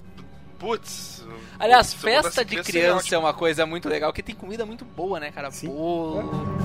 [0.57, 1.25] Putz.
[1.59, 5.19] Aliás, festa de seria criança é uma coisa muito legal, que tem comida muito boa,
[5.19, 5.51] né, cara?
[5.51, 5.67] Sim.
[5.67, 6.64] Bolo.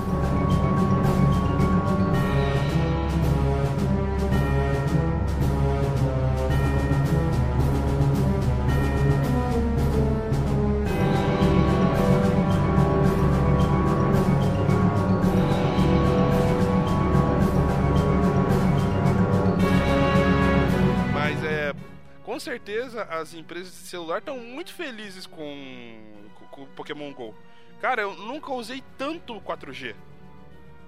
[22.65, 25.97] certeza as empresas de celular estão muito felizes com,
[26.35, 27.35] com, com o Pokémon GO.
[27.81, 29.95] Cara, eu nunca usei tanto o 4G.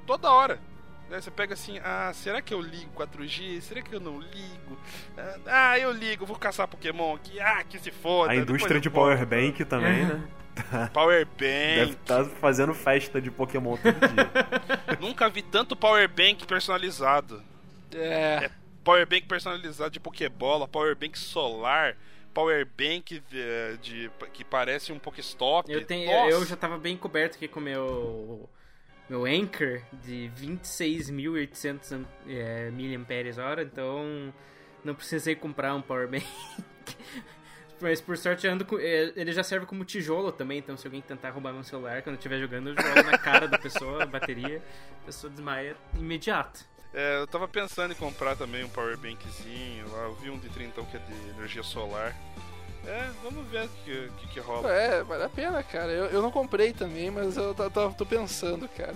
[0.06, 0.60] Toda hora.
[1.10, 3.62] Né, Você pega assim, ah, será que eu ligo 4G?
[3.62, 4.78] Será que eu não ligo?
[5.18, 5.38] Ah,
[5.72, 7.40] Ah, eu ligo, vou caçar Pokémon aqui.
[7.40, 8.32] Ah, que se foda.
[8.32, 8.90] A indústria de.
[8.90, 10.24] Powerbank também, né?
[10.94, 11.98] Power Deve Bank.
[12.00, 14.30] estar fazendo festa de Pokémon todo dia.
[15.02, 17.42] Nunca vi tanto Power Bank personalizado.
[17.92, 18.46] É.
[18.46, 21.96] É Power Bank personalizado de Pokébola, Power Bank solar,
[22.34, 25.72] Power Bank de, de- que parece um Pokéstop.
[25.72, 26.30] Eu, tenho, Nossa.
[26.32, 28.50] eu já tava bem coberto aqui com o meu,
[29.10, 34.34] meu Anchor de 26.800 é, mAh, então
[34.84, 36.26] não precisei comprar um Power Bank.
[37.82, 40.88] Mas por sorte eu ando com, é, ele já serve como tijolo também, então se
[40.88, 44.04] alguém tentar roubar meu celular quando eu estiver jogando, eu jogo na cara da pessoa,
[44.04, 44.62] a bateria,
[45.02, 46.66] a pessoa desmaia imediato.
[46.94, 49.92] É, eu tava pensando em comprar também um Power Bankzinho.
[49.92, 52.16] Lá, eu vi um de 30 que é de energia solar.
[52.86, 54.72] É, vamos ver o que, que, que rola.
[54.72, 55.92] É, vale a pena, cara.
[55.92, 58.96] Eu, eu não comprei também, mas eu tô, tô- tô pensando, cara.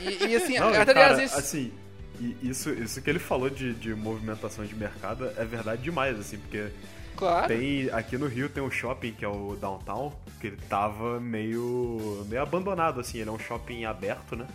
[0.00, 1.34] E, e assim, Não, até cara, às vezes.
[1.34, 1.72] assim,
[2.20, 6.38] e isso, isso que ele falou de, de movimentação de mercado é verdade demais, assim,
[6.38, 6.70] porque
[7.16, 7.48] claro.
[7.48, 12.24] tem aqui no Rio tem um shopping que é o Downtown, que ele tava meio
[12.28, 14.46] meio abandonado, assim, ele é um shopping aberto, né?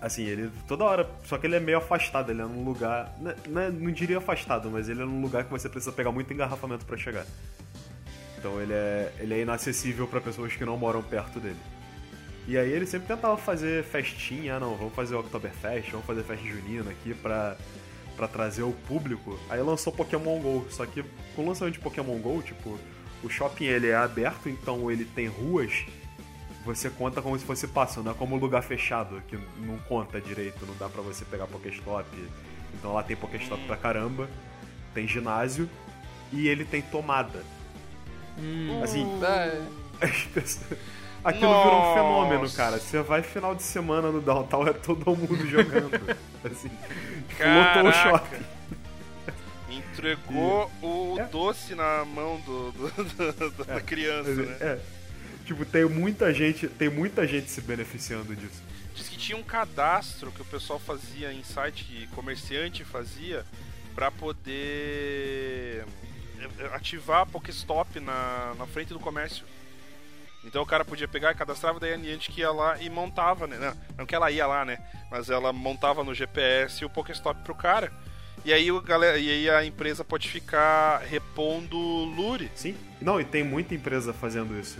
[0.00, 3.34] Assim, ele toda hora, só que ele é meio afastado, ele é num lugar, né,
[3.46, 6.86] né, não diria afastado, mas ele é num lugar que você precisa pegar muito engarrafamento
[6.86, 7.26] pra chegar.
[8.38, 11.58] Então ele é, ele é inacessível pra pessoas que não moram perto dele.
[12.48, 16.22] E aí ele sempre tentava fazer festinha, ah não, vamos fazer o Oktoberfest, vamos fazer
[16.22, 17.56] festa junina aqui pra,
[18.16, 19.38] pra trazer o público.
[19.50, 21.04] Aí lançou Pokémon GO, só que
[21.36, 22.78] com o lançamento de Pokémon GO, tipo,
[23.22, 25.84] o shopping ele é aberto, então ele tem ruas,
[26.64, 30.64] você conta como se fosse passo, não é como lugar fechado, que não conta direito,
[30.66, 32.06] não dá pra você pegar Pokéstop.
[32.74, 34.28] Então lá tem Pokéstop pra caramba,
[34.94, 35.68] tem ginásio
[36.32, 37.42] e ele tem tomada.
[38.82, 39.60] Assim, É,
[40.04, 40.78] as pessoas-
[41.22, 41.94] Aquilo virou um Nossa.
[42.00, 42.78] fenômeno, cara.
[42.78, 45.90] Você vai final de semana no Downtown, é todo mundo jogando.
[46.42, 46.70] assim,
[47.28, 47.92] tipo, lotou o Caraca.
[47.92, 48.44] shopping.
[49.68, 51.24] Entregou o É.
[51.26, 54.56] doce na mão do, do- do- da criança, né?
[54.60, 54.78] É.
[55.50, 58.62] Tipo, tem muita gente, tem muita gente se beneficiando disso.
[58.94, 63.44] Diz que tinha um cadastro que o pessoal fazia em site que comerciante fazia
[63.92, 65.84] pra poder
[66.38, 69.44] eh, ativar a Pokéstop na, na frente do comércio.
[70.44, 73.58] Então o cara podia pegar e cadastrava, daí a Niantic ia lá e montava, né?
[73.58, 74.78] Não, não que ela ia lá, né?
[75.10, 77.92] Mas ela montava no GPS o Pokéstop pro cara.
[78.44, 82.52] E aí, o galera, e aí a empresa pode ficar repondo lure.
[82.54, 82.76] Sim.
[83.00, 84.78] Não, e tem muita empresa fazendo isso.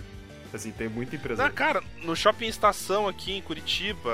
[0.53, 1.45] Assim, tem muita empresa.
[1.45, 4.11] Ah, cara, no shopping estação aqui em Curitiba,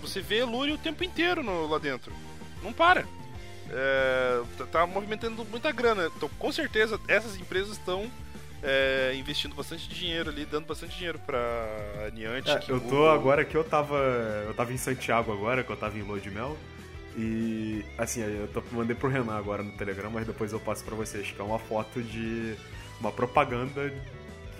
[0.00, 2.12] você vê Lure o tempo inteiro no- lá dentro.
[2.62, 3.04] Não para.
[3.70, 6.10] É, tá- tá movimentando muita grana.
[6.16, 8.10] Então, com certeza, essas empresas estão
[8.62, 12.68] é, investindo bastante dinheiro ali, dando bastante dinheiro pra Niantic.
[12.68, 13.96] É, eu tô agora que eu tava.
[14.46, 16.56] Eu tava em Santiago agora, que eu tava em Lua de Mel.
[17.18, 20.94] E assim, eu tô, mandei pro Renan agora no Telegram, mas depois eu passo pra
[20.96, 22.56] vocês, que é uma foto de
[22.98, 23.92] uma propaganda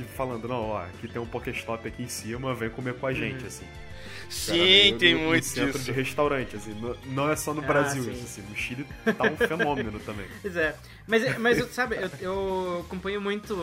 [0.04, 3.12] que falando, não, ó, aqui tem um Pokéstop aqui em cima, vem comer com a
[3.12, 3.46] gente, Uhum.
[3.46, 3.66] assim.
[3.66, 5.85] Cara, Sim, meio tem no- no muito centro disso.
[5.85, 8.12] de restaurante, assim, não, não é só no Ah, Brasil sim.
[8.12, 10.26] isso, assim, no Chile tá um fenômeno também.
[10.42, 10.74] Pois é.
[11.06, 13.56] Mas, mas eu- sabe, eu, eu acompanho muito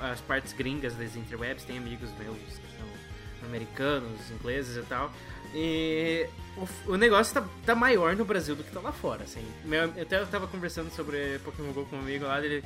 [0.00, 5.12] as partes gringas das interwebs, tem amigos meus que são americanos, ingleses e tal.
[5.54, 9.44] E o, o negócio tá, tá maior no Brasil do que tá lá fora, assim.
[9.64, 12.64] Meu, eu até tava conversando sobre Pokémon GO com um amigo lá, dele...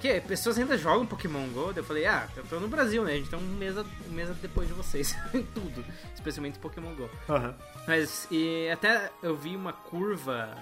[0.00, 1.72] Que, pessoas ainda jogam Pokémon GO?
[1.76, 3.12] Eu falei, ah, eu tô no Brasil, né?
[3.12, 5.84] A gente tá um mês, a- um mês depois de vocês em tudo.
[6.14, 7.10] Especialmente Pokémon GO.
[7.28, 7.54] Aham.
[7.86, 10.56] Mas e até eu vi uma curva.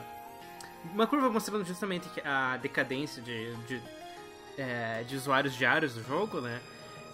[0.92, 3.80] Uma curva mostrando justamente a decadência de, de,
[4.56, 6.60] é, de usuários diários do jogo, né?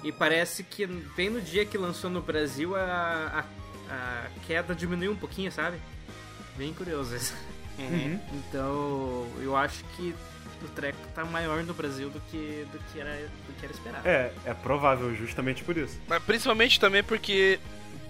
[0.02, 3.44] E parece que bem no dia que lançou no Brasil a,
[3.90, 5.78] a, a queda diminuiu um pouquinho, sabe?
[6.56, 7.34] Bem curioso isso.
[7.78, 8.20] Uhum.
[8.48, 10.14] Então eu acho que
[10.64, 14.08] o treco tá maior no Brasil do que, do que, era, do que era esperado.
[14.08, 15.98] É, é provável justamente por isso.
[16.08, 17.58] Mas principalmente também porque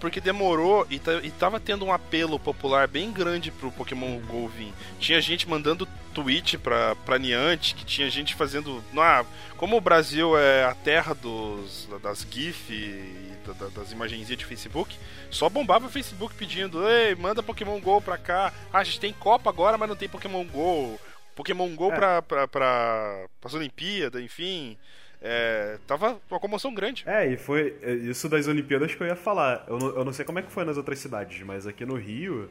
[0.00, 4.72] porque demorou e, e tava tendo um apelo popular bem grande pro Pokémon GO vir.
[4.98, 8.84] Tinha gente mandando tweet pra, pra Niantic, que tinha gente fazendo.
[8.98, 9.24] Ah,
[9.56, 14.44] como o Brasil é a terra dos, das GIF e da- da- das imagenzinhas de
[14.44, 14.94] Facebook,
[15.30, 18.52] só bombava o Facebook pedindo: Ei, manda Pokémon GO pra cá.
[18.72, 21.00] Ah, a gente tem Copa agora, mas não tem Pokémon GO.
[21.34, 21.96] Pokémon GO É.
[21.96, 24.76] pra, pra, pra, pras Olimpíadas, enfim.
[25.20, 27.02] É, tava uma comoção grande.
[27.06, 29.64] É, e foi é, isso das Olimpíadas que eu ia falar.
[29.66, 31.94] Eu não, eu não sei como é que foi nas outras cidades, mas aqui no
[31.94, 32.50] Rio,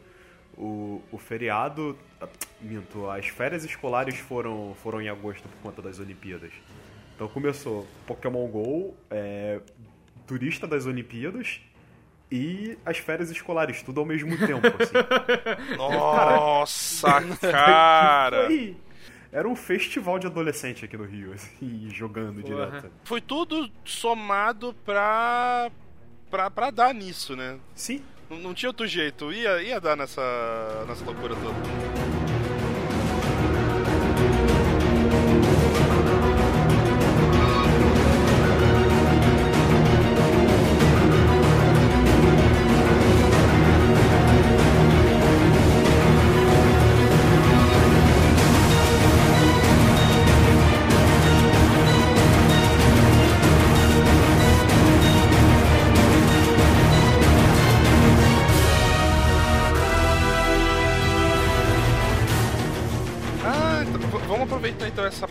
[0.57, 1.97] o, o feriado.
[2.59, 6.51] Minto, as férias escolares foram, foram em agosto por conta das Olimpíadas.
[7.15, 9.59] Então começou Pokémon GO, é,
[10.25, 11.61] turista das Olimpíadas
[12.31, 14.93] e as férias escolares, tudo ao mesmo tempo, assim.
[15.77, 17.21] Nossa,
[17.51, 18.45] cara!
[18.47, 18.75] Foi-
[19.31, 22.67] Era um festival de adolescente aqui no Rio, assim, jogando Porra.
[22.67, 22.91] direto.
[23.03, 25.71] Foi tudo somado pra,
[26.29, 27.57] pra, pra dar nisso, né?
[27.75, 29.31] Sim, Não, não tinha outro jeito.
[29.33, 30.21] Ia, ia dar nessa,
[30.87, 31.92] nessa loucura toda.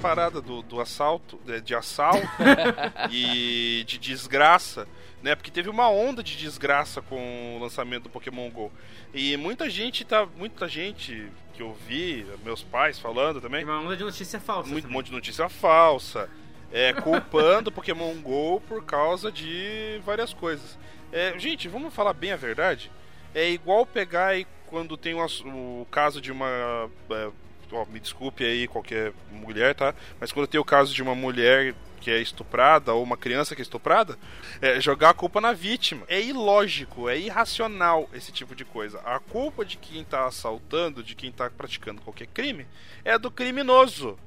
[0.02, 2.26] Parada do, do assalto, de, de assalto
[3.10, 4.86] e de desgraça,
[5.22, 5.34] né?
[5.34, 8.72] Porque teve uma onda de desgraça com o lançamento do Pokémon GO.
[9.14, 10.26] E muita gente tá.
[10.36, 14.68] Muita gente que eu vi, meus pais falando também, Uma onda de notícia falsa.
[14.68, 14.96] muito também.
[14.96, 16.28] monte de notícia falsa,
[16.72, 20.78] é, culpando o Pokémon GO por causa de várias coisas.
[21.12, 22.90] É, gente, vamos falar bem a verdade.
[23.34, 26.90] É igual pegar aí quando tem o, o caso de uma.
[27.10, 27.30] é,
[27.72, 29.94] ó, me desculpe aí qualquer mulher, tá?
[30.20, 33.62] Mas quando tem o caso de uma mulher que é estuprada ou uma criança que
[33.62, 34.18] é estuprada,
[34.60, 36.04] é, jogar a culpa na vítima.
[36.08, 39.00] É ilógico, é irracional esse tipo de coisa.
[39.04, 42.66] A culpa de quem tá assaltando, de quem tá praticando qualquer crime,
[43.04, 44.18] é do criminoso.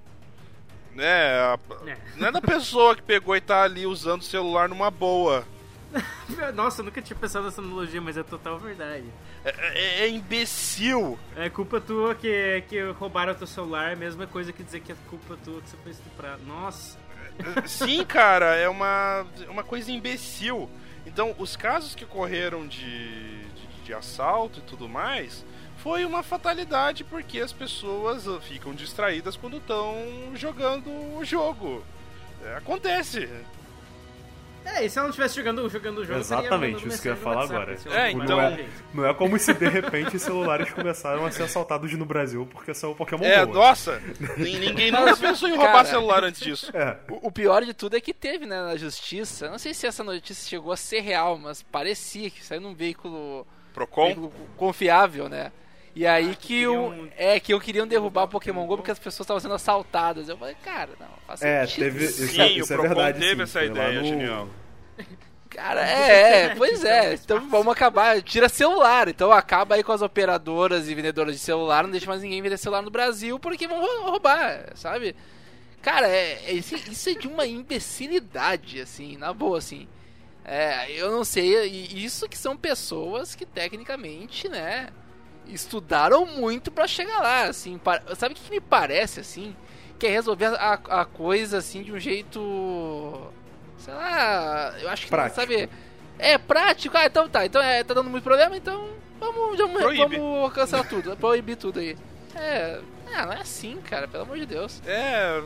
[0.94, 1.04] Né?
[1.06, 1.98] É.
[2.16, 5.46] Não é da pessoa que pegou e tá ali usando o celular numa boa.
[6.54, 9.06] Nossa, eu nunca tinha pensado nessa analogia, mas é total verdade.
[9.44, 11.18] É, é- é imbecil.
[11.36, 14.92] É culpa tua que, que roubaram teu celular, é a mesma coisa que dizer que
[14.92, 16.42] é culpa tua que você foi estuprado.
[16.46, 16.98] Nossa.
[17.66, 20.70] Sim, cara, é uma, uma coisa imbecil.
[21.06, 25.46] Então, os casos que ocorreram de, de, de assalto e tudo mais
[25.78, 29.96] foi uma fatalidade porque as pessoas uh, ficam distraídas quando estão
[30.34, 31.84] jogando o jogo.
[32.44, 33.30] É, acontece.
[34.66, 37.18] É, e se ela não estivesse jogando, jogando o jogo, Exatamente, isso que eu ia
[37.18, 37.74] falar WhatsApp, agora.
[37.76, 41.32] assim, É, Tipo, então- não, é, não é como se de repente celulares começaram a
[41.32, 43.54] ser assaltados no Brasil porque são o Pokémon É, Go.
[43.54, 44.02] nossa,
[44.38, 45.86] nin- ninguém nunca pensou em roubar Cara.
[45.86, 46.72] celular antes disso.
[46.76, 49.50] É, O, o pior de tudo é que teve, né, na justiça.
[49.50, 53.46] Não sei se essa notícia chegou a ser real, mas parecia que saiu num veículo,
[53.74, 54.06] Procon?
[54.06, 55.52] veículo confiável, né?
[55.96, 59.00] E aí que, o, queriam- é que eu queriam derrubar o Pokémon Go porque as
[59.00, 60.28] pessoas estavam sendo assaltadas.
[60.28, 61.84] Eu falei, cara, não, faz é sentido.
[61.86, 62.06] teve.
[62.06, 63.20] Isso, Sim, é, o isso é Procon verdade.
[63.20, 64.48] teve sim, essa ideia no- genial.
[65.50, 67.14] Cara, é, é, pois é.
[67.14, 68.22] Então vamos acabar.
[68.22, 69.08] Tira celular.
[69.08, 71.84] Então acaba aí com as operadoras e vendedoras de celular.
[71.84, 75.16] Não deixa mais ninguém vender celular no Brasil porque vão rou- roubar, sabe?
[75.82, 79.88] Cara, é, é- isso, isso é de uma imbecilidade, assim, na boa, assim.
[80.44, 81.54] É, eu não sei.
[81.94, 84.90] Isso que são pessoas que tecnicamente, né,
[85.48, 87.78] estudaram muito pra chegar lá, assim.
[87.78, 89.56] pa- Sabe o que, que me parece, assim?
[90.00, 93.32] Que é resolver a, a coisa, assim, de um jeito.
[93.78, 95.40] Sei lá, eu acho que, Prático.
[95.42, 95.70] sabe?
[96.18, 98.88] É prático, ah, então tá, então é, tá dando muito problema, então
[99.20, 100.18] vamos, vamos, Proíbe.
[100.18, 101.98] vamos cancelar tudo, proibir tudo aí.
[102.34, 102.80] É,
[103.14, 104.82] ah, não é assim, cara, pelo amor de Deus.
[104.86, 105.44] É,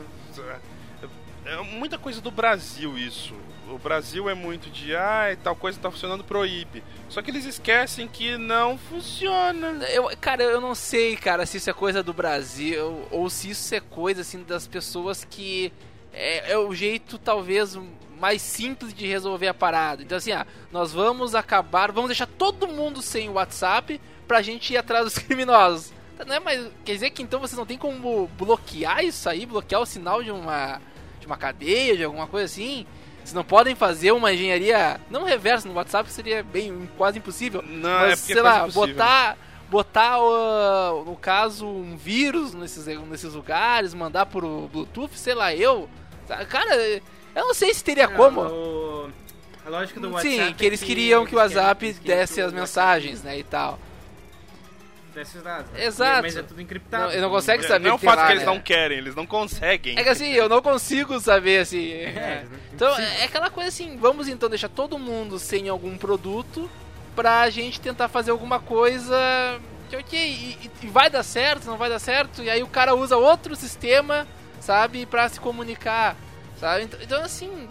[1.44, 3.34] é muita coisa do Brasil isso.
[3.70, 6.82] O Brasil é muito de, ah, tal coisa tá funcionando, proíbe.
[7.08, 9.84] Só que eles esquecem que não funciona.
[9.88, 13.74] Eu, cara, eu não sei, cara, se isso é coisa do Brasil ou se isso
[13.74, 15.72] é coisa assim das pessoas que
[16.12, 17.78] é, é o jeito talvez
[18.18, 20.02] mais simples de resolver a parada.
[20.02, 24.72] Então assim, ah, nós vamos acabar, vamos deixar todo mundo sem o WhatsApp pra gente
[24.72, 25.92] ir atrás dos criminosos.
[26.26, 29.80] Não é mais, quer dizer que então vocês não tem como bloquear isso aí, bloquear
[29.80, 30.80] o sinal de uma
[31.18, 32.86] de uma cadeia, de alguma coisa assim?
[33.30, 37.62] Vocês não podem fazer uma engenharia não reversa no WhatsApp, que seria bem quase impossível.
[37.64, 38.88] Não, Mas, é porque sei é lá, impossível.
[38.88, 39.38] botar,
[39.70, 45.88] botar uh, no caso, um vírus nesses, nesses lugares, mandar por Bluetooth, sei lá, eu.
[46.26, 47.00] Tá, Cara, eu
[47.36, 48.40] não sei se teria como.
[48.40, 49.10] O-
[49.64, 50.46] A lógica do WhatsApp.
[50.48, 53.22] Sim, que é eles queriam que o eles querem- WhatsApp desse que o as mensagens,
[53.22, 53.78] né, e tal.
[55.14, 55.70] Desse os dados.
[55.72, 55.84] né?
[55.84, 56.22] Exato.
[56.22, 57.04] Mas é tudo encriptado.
[57.04, 58.52] Não, ele não consegue É, saber não é o fato lá, que eles né?
[58.52, 59.98] não querem, eles não conseguem.
[59.98, 61.90] É que assim, eu não consigo saber assim.
[61.92, 66.70] É, Então é aquela coisa assim, vamos então deixar todo mundo sem algum produto
[67.16, 71.90] pra gente tentar fazer alguma coisa que ok, e, e vai dar certo, não vai
[71.90, 74.24] dar certo, e aí o cara usa outro sistema,
[74.60, 76.14] sabe, pra se comunicar,
[76.60, 76.84] sabe?
[76.84, 77.68] Então, então, assim,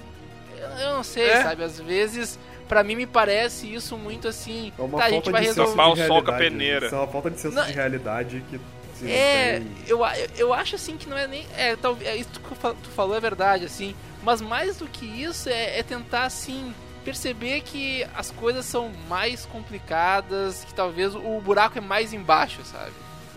[0.57, 1.43] eu, eu não sei, É.
[1.43, 2.37] sabe, às vezes
[2.69, 5.47] pra mim me parece isso muito assim, É uma tá, a falta gente vai de
[5.47, 6.49] resolver senso Pau de soca a realidade.
[6.51, 6.85] peneira.
[6.85, 8.59] Isso é uma falta de senso Não, de realidade que.
[9.05, 11.45] É, eu, a- eu acho assim que não é nem.
[11.57, 13.95] É, talvez, é isso que tu falou é verdade, assim.
[14.23, 16.73] Mas mais do que isso é, é tentar, assim,
[17.05, 22.91] perceber que as coisas são mais complicadas, que talvez o buraco é mais embaixo, sabe?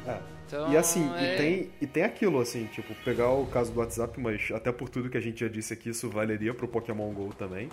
[0.07, 0.16] É.
[0.53, 3.80] Então, E assim, é- e, tem, e tem aquilo, assim, tipo, pegar o caso do
[3.80, 7.11] WhatsApp, mas até por tudo que a gente já disse aqui, isso valeria pro Pokémon
[7.11, 7.70] GO também.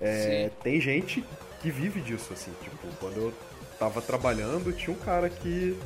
[0.00, 1.24] É, tem gente
[1.60, 3.34] que vive disso, assim, tipo, quando eu
[3.76, 5.76] tava trabalhando, tinha um cara que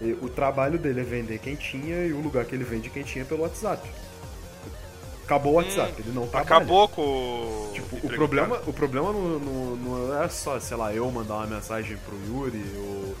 [0.00, 3.26] e, o trabalho dele é vender quentinha e o lugar que ele vende quentinha é
[3.26, 3.86] pelo WhatsApp.
[5.24, 6.56] Acabou o WhatsApp, Hum, ele não trabalha.
[6.56, 7.70] Acabou com o.
[7.74, 11.46] Tipo, o problema, o problema não, não, não é só, sei lá, eu mandar uma
[11.46, 13.14] mensagem pro Yuri ou,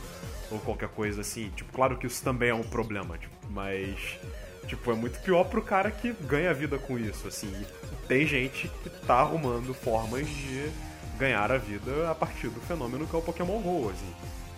[0.50, 1.50] ou qualquer coisa assim.
[1.56, 4.18] Tipo, claro que isso também é um problema, tipo, mas
[4.66, 7.48] tipo, é muito pior pro cara que ganha vida com isso, assim.
[7.48, 10.70] E tem gente que tá arrumando formas de
[11.18, 14.14] ganhar a vida a partir do fenômeno que é o Pokémon GO, assim.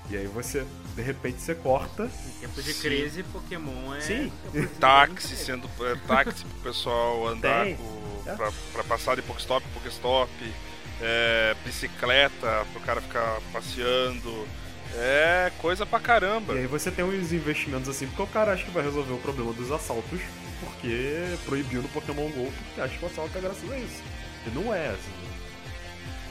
[0.09, 0.64] E aí você,
[0.95, 2.05] de repente, você corta.
[2.05, 2.80] Em tempo de Sim.
[2.80, 4.01] crise, Pokémon é.
[4.01, 4.32] Sim.
[4.78, 7.76] táxi sendo é, táxi pro pessoal andar Tem.
[7.76, 8.34] com, É.
[8.37, 10.30] pra, pra passar de Pokestop em Pokestop,
[11.03, 14.47] é, bicicleta pro cara ficar passeando,
[14.97, 16.55] é coisa pra caramba.
[16.55, 19.18] E aí você tem uns investimentos assim, porque o cara acha que vai resolver o
[19.18, 20.20] problema dos assaltos,
[20.61, 24.03] porque proibiu no Pokémon GO, porque acha que o assalto é graças a isso.
[24.47, 25.12] E não é, assim.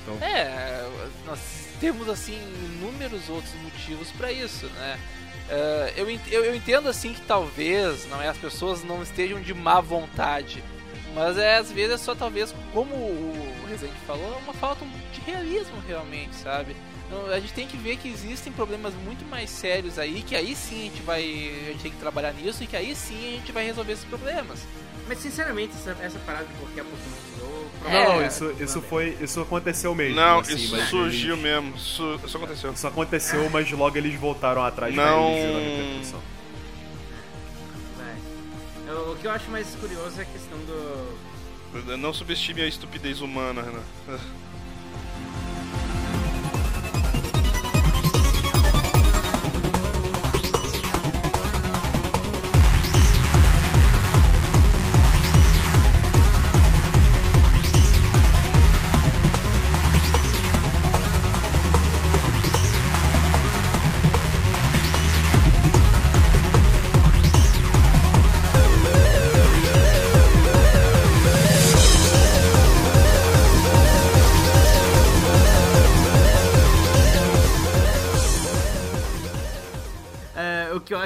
[0.03, 0.87] Então, É,
[1.25, 1.39] nós
[1.79, 2.33] temos assim
[2.77, 4.99] inúmeros outros motivos pra isso, né?
[5.95, 9.53] Eu, ent- eu, eu entendo assim que talvez não é, as pessoas não estejam de
[9.53, 10.63] má vontade,
[11.13, 15.21] mas é, às vezes é só talvez, como o Rezende falou, é uma falta de
[15.21, 16.75] realismo realmente, sabe?
[17.07, 20.55] Então, a gente tem que ver que existem problemas muito mais sérios aí, que aí
[20.55, 23.31] sim a gente vai a gente tem que trabalhar nisso e que aí sim a
[23.37, 24.59] gente vai resolver esses problemas.
[25.07, 27.69] Mas sinceramente, essa, essa parada de bloquear Pokémon Go.
[27.83, 29.15] não, É, isso, isso foi.
[29.21, 30.15] Isso aconteceu mesmo.
[30.15, 32.71] Não, assim, isso surgiu eles- mesmo, isso, isso aconteceu.
[32.73, 35.31] Isso aconteceu, mas logo eles voltaram atrás Não.
[37.97, 38.93] Vai.
[38.95, 41.35] O, que eu acho mais curioso é a questão do.
[41.97, 43.83] Não subestime a estupidez humana, Renan.
[44.09, 44.17] É,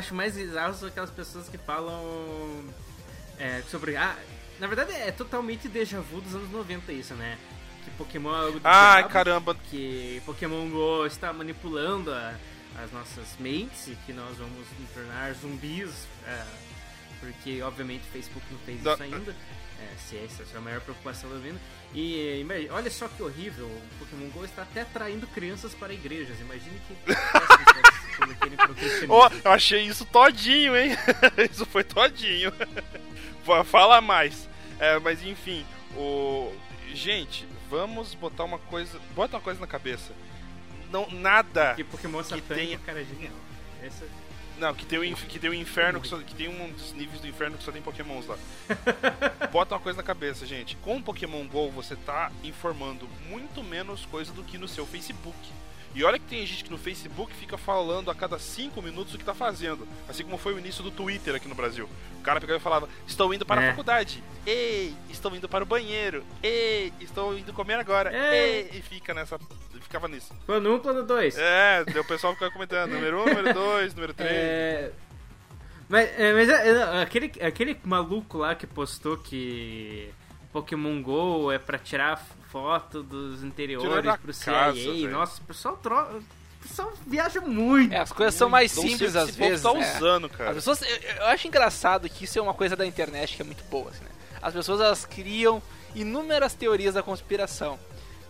[0.09, 2.65] acho mais bizarro são aquelas pessoas que falam
[3.37, 3.95] é, sobre.
[3.95, 4.17] Ah,
[4.59, 7.37] na verdade é totalmente déjà vu dos anos 90 isso, né?
[7.85, 9.55] Que Pokémon é algo do Ai, diabo, caramba.
[9.69, 12.33] Que Pokémon Go está manipulando a-
[12.83, 16.07] as nossas mentes e que nós vamos nos tornar zumbis.
[16.25, 16.43] é,
[17.19, 19.35] porque obviamente o Facebook não fez Da- isso ainda.
[19.81, 21.59] É, se essa é a sua maior preocupação, tá vendo?
[21.93, 26.39] E imagine- olha só que horrível, o Pokémon GO está até atraindo crianças para igrejas.
[26.39, 26.95] Imagine que
[29.09, 30.91] Ó, eu achei isso todinho, hein?
[31.51, 32.51] isso foi todinho.
[33.45, 34.47] Fa- Fala mais.
[34.79, 35.65] É, mas enfim,
[35.95, 36.53] o.
[36.93, 38.99] Gente, vamos botar uma coisa.
[39.15, 40.11] Bota uma coisa na cabeça.
[40.91, 41.73] Não, nada.
[41.75, 43.33] Que Pokémon satânico, tenha- cara, é genial.
[43.83, 44.05] Essa...
[44.57, 47.21] Não, que tem o, que tem o inferno, que, só, que tem um dos níveis
[47.21, 48.37] do inferno que só tem pokémons lá.
[49.53, 50.75] Bota uma coisa na cabeça, gente.
[50.77, 55.37] Com o Pokémon GO você tá informando muito menos coisa do que no seu Facebook.
[55.95, 59.17] E olha que tem gente que no Facebook fica falando a cada 5 minutos o
[59.17, 59.87] que tá fazendo.
[60.07, 61.89] Assim como foi o início do Twitter aqui no Brasil.
[62.19, 63.65] O cara pegava e falava: Estou indo para É.
[63.65, 64.23] a faculdade.
[64.45, 66.23] Ei, estou indo para o banheiro.
[66.43, 68.11] Ei, estou indo comer agora.
[68.35, 68.69] Ei.
[68.73, 69.39] E fica nessa.
[69.81, 70.33] Ficava nisso.
[70.45, 71.35] Plano 1, um, plano 2.
[71.37, 74.31] É, o pessoal ficava comentando: número 1, um, número 2, número 3.
[74.31, 74.91] É...
[75.87, 80.11] Mas, é, mas é, é, aquele, aquele maluco lá que postou que
[80.53, 84.53] Pokémon GO é pra tirar foto dos interiores pro CIA.
[84.53, 85.07] casa.
[85.09, 85.95] Nossa, o pessoal, tro...
[85.95, 86.23] o
[86.61, 87.93] pessoal viaja muito.
[87.93, 89.61] É, as coisas são mais simples às povo vezes.
[89.61, 90.49] tá usando, cara.
[90.51, 93.45] As pessoas, eu, eu acho engraçado que isso é uma coisa da internet que é
[93.45, 94.09] muito boa, assim, né?
[94.41, 95.61] As pessoas elas criam
[95.95, 97.79] inúmeras teorias da conspiração.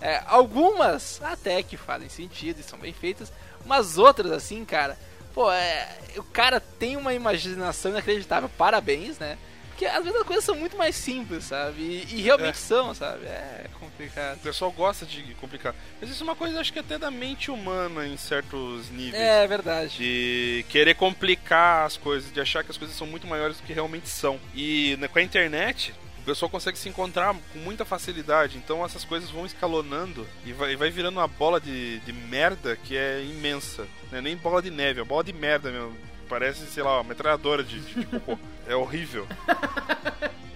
[0.01, 3.31] É, algumas até que fazem sentido e são bem feitas,
[3.65, 4.97] mas outras assim, cara,
[5.33, 8.49] pô, é, o cara tem uma imaginação inacreditável.
[8.57, 9.37] Parabéns, né?
[9.79, 11.81] Porque às vezes as coisas são muito mais simples, sabe?
[11.81, 12.53] E, e realmente É.
[12.53, 13.25] são, sabe?
[13.25, 14.35] É complicado.
[14.35, 15.73] O pessoal gosta de complicar.
[16.01, 19.13] Mas isso é uma coisa, acho que até da mente humana em certos níveis.
[19.23, 19.95] É verdade.
[19.97, 23.71] De querer complicar as coisas, de achar que as coisas são muito maiores do que
[23.71, 24.37] realmente são.
[24.53, 28.57] E né, com a internet, o pessoal consegue se encontrar com muita facilidade.
[28.57, 32.97] Então essas coisas vão escalonando e vai, vai virando uma bola de, de merda que
[32.97, 33.87] é imensa.
[34.11, 35.95] Não é nem bola de neve, é uma bola de merda mesmo.
[36.27, 38.37] Parece, sei lá, uma metralhadora de, de, de cocô.
[38.69, 39.27] É horrível.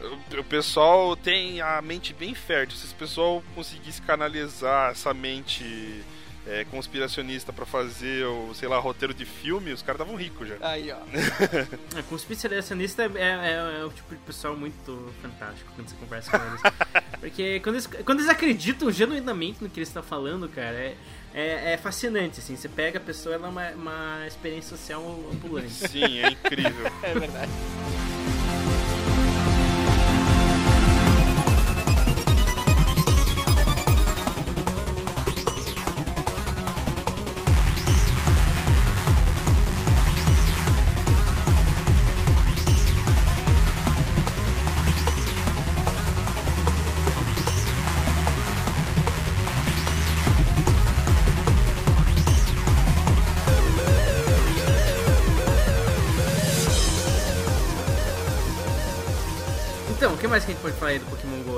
[0.03, 2.77] O- O pessoal tem a mente bem fértil.
[2.77, 6.03] Se esse pessoal conseguisse canalizar essa mente
[6.47, 10.55] é, conspiracionista pra fazer o, sei lá, roteiro de filme, os caras estavam ricos já.
[10.61, 10.97] Aí, ó.
[11.97, 16.45] É, conspiracionista é, é, é o tipo de pessoal muito fantástico quando você conversa com
[16.45, 16.61] eles.
[17.21, 20.95] Porque quando eles, quando eles acreditam genuinamente no que eles estão falando, cara, é,
[21.33, 22.55] é, é fascinante, assim.
[22.55, 25.71] Você pega a pessoa, ela é uma, uma experiência social ambulante.
[25.71, 26.91] Sim, é incrível.
[27.03, 27.51] É verdade.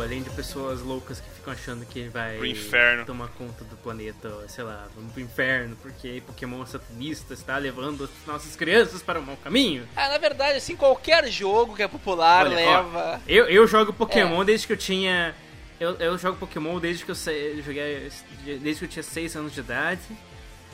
[0.06, 3.06] Além de pessoas loucas que ficam achando que vai Pro inferno.
[3.06, 8.10] tomar conta do planeta, sei lá, vamos pro inferno, porque Pokémon satanista está levando as
[8.28, 9.88] nossas crianças para o mau caminho.
[9.96, 13.22] Ah, na verdade, assim, qualquer jogo que é popular Olha, ó, leva.
[13.28, 14.46] eu, eu jogo Pokémon É.
[14.46, 15.34] desde que eu tinha.
[15.80, 18.10] Eu, eu jogo Pokémon desde que eu, sei- eu joguei.
[18.46, 20.02] Desde que eu tinha 6 anos de idade.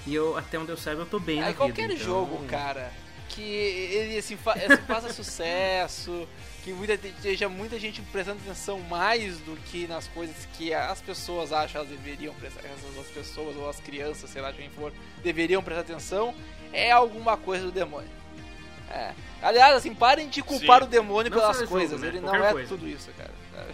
[0.06, 1.58] E eu, até onde eu saiba, eu tô bem na Aí vida.
[1.58, 2.92] qualquer então- jogo, cara,
[3.30, 6.28] que ele assim, fa assim, faça sucesso,
[6.64, 11.52] que muita, esteja muita gente prestando atenção mais do que nas coisas que as pessoas
[11.52, 12.62] acham que elas deveriam prestar
[13.00, 14.94] as pessoas ou as crianças, sei lá, quem for,
[15.24, 16.34] deveriam prestar atenção,
[16.72, 18.10] é alguma coisa do demônio.
[18.90, 19.14] É.
[19.42, 20.88] Aliás, assim, parem de culpar Sim.
[20.88, 22.08] o demônio Não pelas só jogo, coisas, né?
[22.10, 22.68] ele não Qualquer é coisa.
[22.68, 23.32] tudo isso, cara.
[23.56, 23.74] sabe?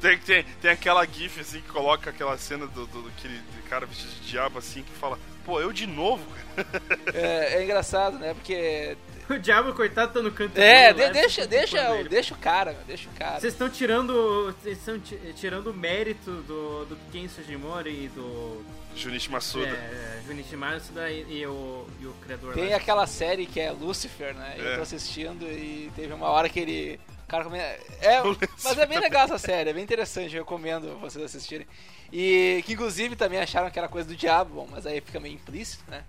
[0.00, 3.86] Tem, tem, tem aquela gif assim que coloca aquela cena do, do, do aquele cara
[3.86, 6.24] vestido de diabo assim que fala, pô, eu de novo,
[6.56, 6.82] cara.
[7.14, 8.34] É, é engraçado, né?
[8.34, 8.96] Porque.
[9.30, 12.08] O diabo, coitado, tá no canto É, de- lá, deixa, deixa, ele.
[12.08, 13.40] deixa o cara, meu, deixa o cara.
[13.40, 14.52] Vocês estão tirando.
[14.60, 18.64] Vocês estão ti- tirando o mérito do, do Ken Sugimori e do.
[18.94, 19.68] Junichi Masuda.
[19.68, 22.76] É, Junichi Masuda e, e o, e o criador Tem lá.
[22.76, 24.54] aquela série que é Lucifer, né?
[24.58, 24.76] Eu É.
[24.76, 27.00] tô assistindo e teve uma hora que ele.
[27.24, 27.64] O cara comenta.
[28.02, 28.20] É,
[28.62, 31.66] mas é bem legal essa série, é bem interessante, eu recomendo vocês assistirem.
[32.12, 35.34] E que inclusive também acharam que era coisa do diabo, bom, mas aí fica meio
[35.36, 36.04] implícito, né?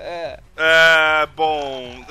[0.00, 2.04] É, É, bom.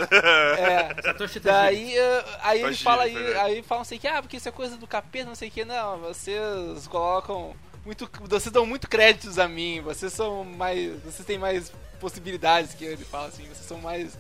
[0.58, 1.00] é.
[1.02, 1.42] Satoshi Tajiri.
[1.42, 4.76] Daí, eh, aí ele fala aí, aí falam assim que ah, porque isso é coisa
[4.76, 8.10] do capeta, não sei o que, não, vocês colocam muito.
[8.24, 11.02] Vocês dão muito créditos a mim, vocês são mais.
[11.02, 14.18] Vocês têm mais possibilidades que eu", ele fala assim, vocês são mais.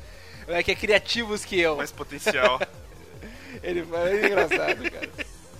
[0.47, 1.75] É que é criativos que eu.
[1.75, 2.59] Mais potencial.
[3.63, 5.09] Ele fala, é engraçado, cara.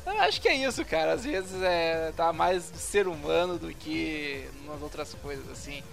[0.06, 1.14] Eu acho que é isso, cara.
[1.14, 5.84] Às vezes é, tá mais do ser humano do que nas outras coisas, assim.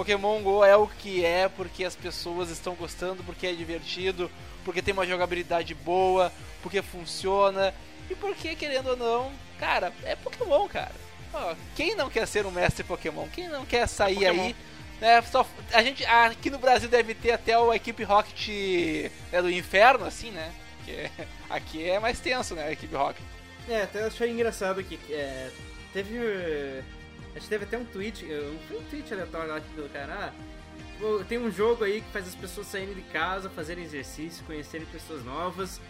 [0.00, 4.30] Pokémon GO é o que é porque as pessoas estão gostando, porque é divertido,
[4.64, 6.32] porque tem uma jogabilidade boa,
[6.62, 7.74] porque funciona
[8.08, 10.94] e porque, querendo ou não, cara, é Pokémon, cara.
[11.34, 13.28] Ó, quem não quer ser um mestre Pokémon?
[13.28, 14.42] Quem não quer sair Pokémon.
[14.44, 14.56] aí?
[15.02, 18.48] Né, só, a gente aqui no Brasil deve ter até a equipe Rocket
[19.30, 20.50] né, do inferno, assim, né?
[20.82, 21.10] Que
[21.50, 22.68] aqui é mais tenso, né?
[22.68, 23.22] A equipe Rocket.
[23.68, 25.50] É, até achei engraçado que é,
[25.92, 26.18] teve.
[27.34, 28.26] Acho que teve até um tweet.
[28.68, 30.32] Foi um tweet aleatório lá do cara.
[30.32, 34.86] Ah, tem um jogo aí que faz as pessoas saírem de casa, fazerem exercício, conhecerem
[34.86, 35.80] pessoas novas.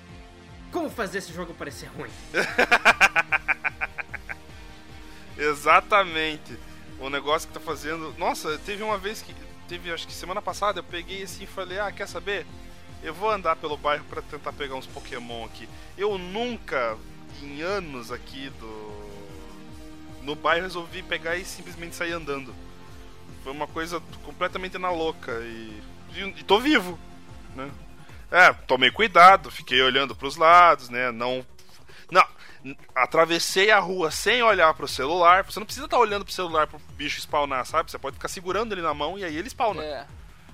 [0.70, 2.10] Como fazer esse jogo parecer ruim?
[5.36, 6.56] Exatamente.
[7.00, 8.14] O negócio que tá fazendo.
[8.18, 9.34] Nossa, teve uma vez que.
[9.66, 12.46] Teve, acho que semana passada, eu peguei assim e falei: Ah, quer saber?
[13.02, 15.68] Eu vou andar pelo bairro pra tentar pegar uns Pokémon aqui.
[15.96, 16.98] Eu nunca,
[17.42, 18.99] em anos aqui do.
[20.22, 22.54] No bairro, resolvi pegar e simplesmente sair andando.
[23.42, 25.32] Foi uma coisa completamente na louca.
[25.42, 25.82] E.
[26.36, 26.98] E tô vivo,
[27.54, 27.70] né?
[28.30, 31.10] É, tomei cuidado, fiquei olhando pros lados, né?
[31.10, 31.44] Não.
[32.10, 32.24] Não,
[32.94, 35.44] atravessei a rua sem olhar pro celular.
[35.44, 37.90] Você não precisa estar olhando pro celular pro bicho spawnar, sabe?
[37.90, 39.82] Você pode ficar segurando ele na mão e aí ele spawna.
[39.82, 40.06] É.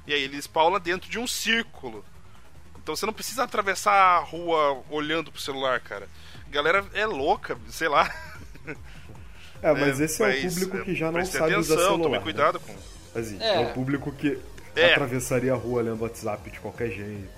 [0.06, 2.04] E aí ele spawna dentro de um círculo.
[2.78, 6.08] Então você não precisa atravessar a rua olhando pro celular, cara.
[6.46, 8.14] A galera é louca, sei lá.
[9.62, 11.76] É, mas É, esse é o mas, público é, que já não sabe usar atenção,
[11.78, 12.02] celular.
[12.04, 12.22] Tome né?
[12.22, 12.74] cuidado com.
[13.18, 13.62] Assim, É.
[13.62, 13.66] é.
[13.66, 14.38] o público que
[14.74, 14.92] É.
[14.92, 17.28] atravessaria a rua lendo WhatsApp de qualquer jeito.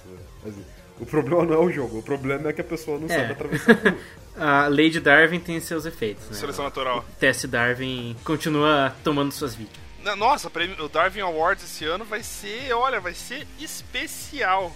[0.47, 0.65] Assim,
[1.01, 3.17] o problema não é o jogo, o problema é que a pessoa não É.
[3.17, 3.99] sabe atravessar a rua.
[4.41, 6.35] A lei de Darwin tem seus efeitos, né?
[6.37, 6.99] Seleção natural.
[7.01, 9.81] O teste Darwin continua tomando suas vítimas.
[10.05, 14.73] Na- Nossa, o Darwin Awards esse ano vai ser, olha, vai ser especial.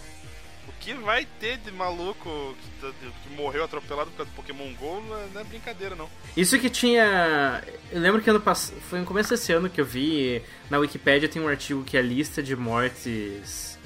[0.68, 2.92] O que vai ter de maluco que, tá-
[3.22, 6.08] que morreu atropelado por causa do Pokémon GO não é, não é brincadeira, não.
[6.36, 7.62] Isso que tinha.
[7.90, 8.80] Eu lembro que ano passado.
[8.88, 10.42] Foi no começo desse ano que eu vi.
[10.70, 13.78] Na Wikipédia tem um artigo que é a lista de mortes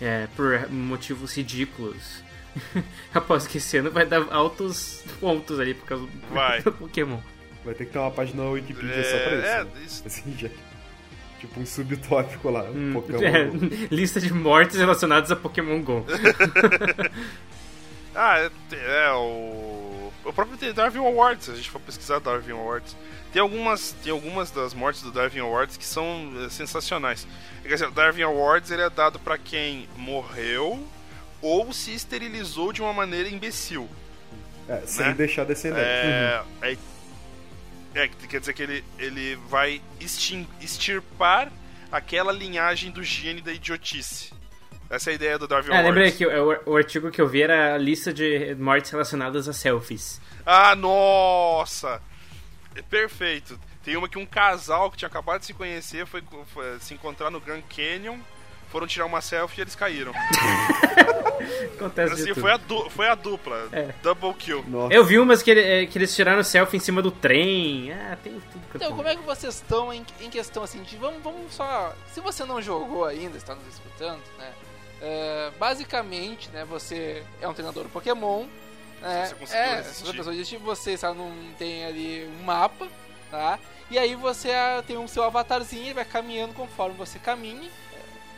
[0.00, 2.22] é, por motivos ridículos.
[3.14, 6.62] Após que esse ano vai dar altos pontos ali por causa do, Vai.
[6.62, 7.20] do Pokémon.
[7.64, 9.46] Vai ter que ter uma página na Wikipedia só pra isso.
[9.46, 9.70] É, né?
[9.84, 10.48] isso- Assim, já...
[11.40, 12.64] Tipo um subtópico lá.
[12.64, 13.58] Hum, Pokémon é, Go.
[13.90, 16.04] lista de mortes relacionadas a Pokémon GO.
[18.14, 20.12] Ah, é, é o.
[20.24, 22.96] O próprio Darwin Awards, se a gente for pesquisar Darwin Awards.
[23.32, 27.26] Tem algumas, tem algumas das mortes do Darwin Awards que são é, sensacionais.
[27.62, 30.84] Quer dizer, o Darwin Awards ele é dado pra quem morreu
[31.40, 33.88] ou se esterilizou de uma maneira imbecil.
[34.68, 35.14] É, sem né?
[35.14, 35.80] deixar descendente.
[35.80, 36.76] É, é,
[37.94, 41.50] é, quer dizer que ele, ele vai extin- extirpar
[41.90, 44.32] aquela linhagem do gene da idiotice.
[44.88, 45.86] Essa é a ideia do Darwin É, Awards.
[45.88, 49.52] lembrei que o, o artigo que eu vi era a lista de mortes relacionadas a
[49.52, 50.20] selfies.
[50.44, 52.02] Ah, nossa!
[52.74, 53.58] É Perfeito.
[53.84, 56.22] Tem uma que um casal que tinha acabado de se conhecer foi,
[56.52, 58.18] foi se encontrar no Grand Canyon,
[58.70, 60.12] foram tirar uma selfie e eles caíram.
[61.74, 63.68] Acontece Assim, foi, a du- foi a dupla.
[63.72, 63.92] É.
[64.02, 64.64] Double kill.
[64.68, 64.92] Nossa.
[64.94, 67.92] Eu vi umas que, ele- é, que eles tiraram selfie em cima do trem.
[67.92, 70.82] Ah, tem tudo que Então, tô- como é que vocês estão em, em questão assim
[70.82, 71.94] de vamos, vamos só.
[72.12, 74.52] Se você não jogou ainda, está nos escutando, né?
[75.02, 78.44] é, basicamente, né, você é um treinador Pokémon.
[79.00, 82.86] Né, Se você conseguiu é, se você conseguiu você só não tem ali um mapa,
[83.30, 83.58] tá?
[83.90, 87.70] E aí você ah, tem o seu avatarzinho, ele vai caminhando conforme você caminha,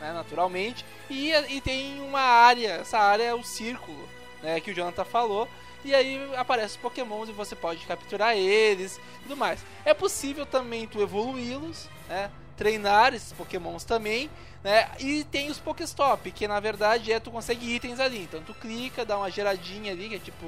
[0.03, 0.85] né, naturalmente.
[1.09, 4.07] E, e tem uma área, essa área é o círculo,
[4.41, 5.47] né, que o Jonathan falou.
[5.85, 9.65] E aí aparecem os pokémons e você pode capturar eles e tudo mais.
[9.85, 12.31] É possível também tu evoluí-los, né?
[12.55, 14.29] Treinar esses pokémons também,
[14.63, 14.89] né?
[14.99, 18.23] E tem os Pokéstop, que na verdade é tu consegue itens ali.
[18.23, 20.45] Então tu clica, dá uma geradinha ali, que é tipo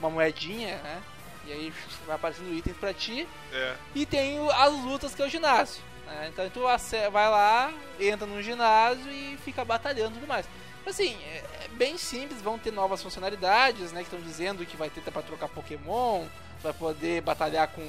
[0.00, 1.00] uma moedinha, né?
[1.46, 1.72] E aí
[2.04, 3.28] vai aparecendo itens pra ti.
[3.52, 3.76] É.
[3.94, 5.80] E tem as lutas que é o ginásio.
[6.06, 6.30] Né?
[6.32, 6.62] Então tu
[7.10, 10.46] vai lá, entra no ginásio e fica batalhando e tudo mais.
[10.84, 14.00] Assim, é é bem simples, vão ter novas funcionalidades, né?
[14.00, 16.26] Que estão dizendo que vai ter pra trocar Pokémon,
[16.62, 17.82] vai poder batalhar com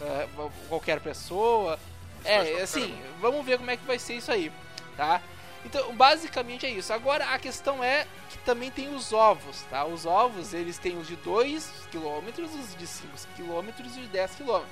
[0.00, 0.28] é,
[0.68, 1.78] qualquer pessoa.
[2.24, 4.52] É, assim, vamos ver como é que vai ser isso aí,
[4.96, 5.20] tá?
[5.64, 6.92] Então, basicamente é isso.
[6.92, 9.84] Agora, a questão é que também tem os ovos, tá?
[9.84, 14.08] Os ovos, eles têm os de 2 km, os de 5 km e os de
[14.08, 14.64] 10 km.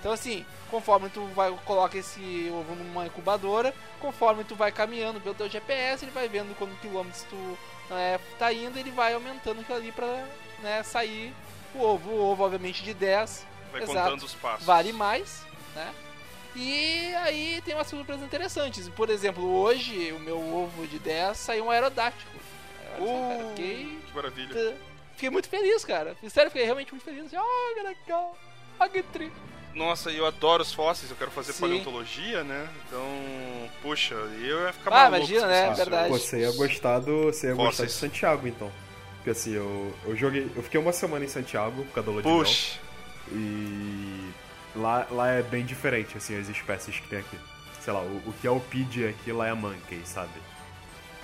[0.00, 5.34] Então, assim, conforme tu vai coloca esse ovo numa incubadora, conforme tu vai caminhando pelo
[5.34, 7.58] teu GPS, ele vai vendo quantos quilômetros tu
[7.90, 10.06] é, tá indo, ele vai aumentando aquilo ali pra
[10.60, 11.34] né, sair
[11.74, 12.10] o ovo.
[12.10, 13.98] O ovo, obviamente, de 10 Vai Exato.
[13.98, 14.64] contando os passos.
[14.64, 15.44] vale mais,
[15.74, 15.92] né?
[16.56, 18.88] E aí tem umas surpresas interessantes.
[18.88, 21.68] Por exemplo, hoje o meu ovo de 10 saiu um.
[21.68, 22.14] Olha só, cara,
[22.98, 24.76] Uh, fiquei, que maravilha.
[25.12, 26.16] fiquei muito feliz, cara.
[26.28, 27.32] Sério, fiquei realmente muito feliz.
[27.34, 28.36] Ah, que legal.
[28.80, 29.30] Ah, que tri.
[29.74, 31.60] Nossa, eu adoro os fósseis, eu quero fazer Sim.
[31.60, 32.68] paleontologia, né?
[32.86, 33.00] Então,
[33.82, 35.16] puxa, eu ia ficar Ah, maluco.
[35.30, 35.66] imagina, né?
[35.68, 36.08] fosse Verdade.
[36.08, 37.24] Pô, você ia gostar do.
[37.26, 37.92] Você ia gostar de.
[37.92, 38.72] Santiago, então.
[39.16, 40.50] Porque assim, eu, eu joguei.
[40.56, 42.38] Eu fiquei uma semana em Santiago por causa de mel.
[42.38, 42.78] Puxa,
[43.30, 44.30] E
[44.74, 47.38] lá, lá é bem diferente, assim, as espécies que tem aqui.
[47.80, 50.30] Sei lá, o, o que é o Pidgey aqui lá é Monkey, sabe?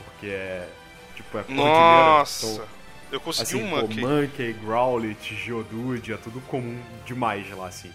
[0.05, 0.69] Porque é.
[1.17, 2.05] Tipo, é cordilheira.
[2.19, 2.47] nossa.
[2.47, 2.65] Então,
[3.13, 4.01] eu consegui assim, um pô, monkey.
[4.01, 7.93] Monkey, Growlithe, Geodude, é tudo comum demais lá, assim.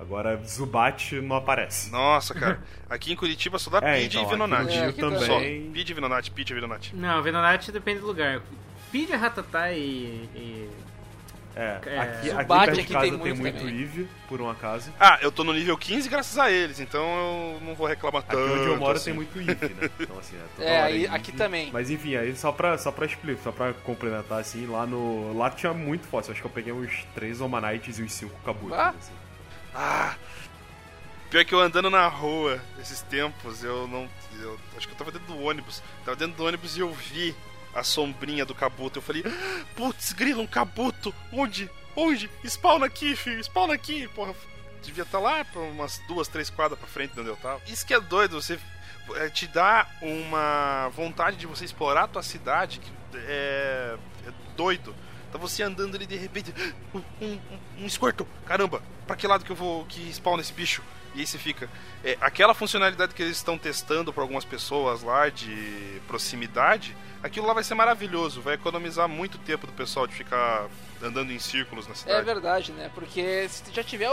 [0.00, 1.90] Agora, Zubat não aparece.
[1.90, 2.60] Nossa, cara.
[2.88, 5.18] Aqui em Curitiba só dá É, Pidgey então, e aqui no É, aqui também.
[5.26, 5.38] Só.
[5.38, 6.92] Pidgey e Venonat, Pidgey e Venonat.
[6.96, 8.40] Não, Venonat depende do lugar.
[8.90, 10.28] Pide Ratatá e.
[10.34, 10.70] e-
[11.56, 13.80] É, É, aqui, aqui Zubat perto de aqui casa tem tem muito muito, também.
[13.80, 14.92] Eevee, por um acaso.
[15.00, 18.30] Ah, eu tô no nível 15 graças a eles, então eu não vou reclamar Aqui
[18.36, 18.52] tanto.
[18.54, 19.06] onde eu moro assim.
[19.06, 19.90] tem muito Eevee, né?
[19.98, 21.14] Então, assim, é, toda É, hora aí- Eevee.
[21.16, 21.70] aqui também.
[21.72, 25.36] Mas enfim, aí só pra, só pra explicar, só pra complementar, assim, lá no...
[25.36, 28.78] Lá tinha muito fóssil, acho que eu peguei uns 3 Omanites e uns 5 Kabutos,
[28.78, 28.94] Ah.
[28.96, 29.12] assim.
[29.74, 30.16] Ah!
[31.30, 34.08] Pior que eu andando na rua esses tempos, eu não.
[34.40, 35.82] Eu, acho que eu tava dentro do ônibus.
[36.04, 37.34] Tava dentro do ônibus e eu vi
[37.72, 38.98] a sombrinha do Kabuto.
[38.98, 41.14] Eu falei, "Ah, putz, grila, um Kabuto!
[41.32, 41.70] Onde?
[41.94, 42.28] Onde?
[42.44, 44.08] Spawna aqui, filho, spawna aqui!
[44.08, 44.34] Porra,
[44.82, 47.60] devia estar lá pra umas duas, três quadras pra frente de onde eu tava.
[47.66, 48.58] Isso que é doido, você
[49.14, 53.96] é, te dá uma vontade de você explorar a tua cidade que é,
[54.26, 54.94] é doido.
[55.32, 56.52] Tá você andando ali de repente,
[56.94, 57.40] um, um,
[57.78, 60.82] um escorto, caramba, pra que lado que eu vou que spawna esse bicho?
[61.14, 61.68] E aí você fica.
[62.04, 67.52] É, aquela funcionalidade que eles estão testando para algumas pessoas lá de proximidade, aquilo lá
[67.52, 70.68] vai ser maravilhoso, vai economizar muito tempo do pessoal de ficar
[71.02, 72.24] andando em círculos na É cidade.
[72.24, 72.90] verdade, né?
[72.94, 74.08] Porque se já tiver,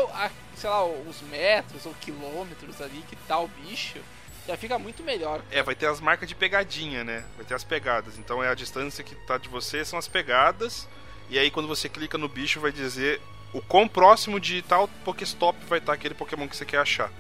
[0.56, 4.00] sei lá, os metros ou quilômetros ali que tá o bicho,
[4.48, 5.42] já fica muito melhor.
[5.52, 7.24] É, vai ter as marcas de pegadinha, né?
[7.36, 8.18] Vai ter as pegadas.
[8.18, 10.88] Então é a distância que tá de você, são as pegadas.
[11.30, 13.22] E aí quando você clica no bicho vai dizer
[13.54, 17.12] o quão próximo de tal Pokéstop vai estar aquele Pokémon que você quer achar.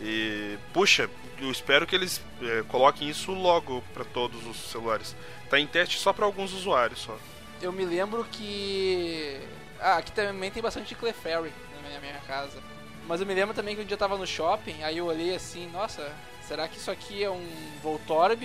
[0.00, 1.08] E puxa,
[1.40, 5.14] eu espero que eles é, coloquem isso logo para todos os celulares.
[5.48, 7.16] Tá em teste só para alguns usuários só.
[7.60, 9.40] Eu me lembro que.
[9.80, 11.52] Ah, aqui também tem bastante Clefairy
[11.92, 12.58] na minha, casa.
[13.06, 15.34] Mas eu me lembro também que um dia eu tava no shopping, aí eu olhei
[15.34, 16.12] assim, nossa,
[16.48, 17.46] será que isso aqui é um
[17.82, 18.42] Voltorb,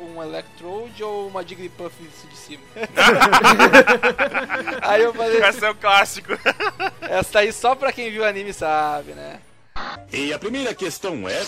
[0.00, 2.62] um Electrode ou uma Jigglypuff de cima?
[4.82, 5.42] aí eu falei.
[5.42, 6.32] Esse é o clássico.
[7.00, 9.40] Essa aí só pra quem viu o anime sabe, né?
[10.12, 11.44] E a primeira questão é: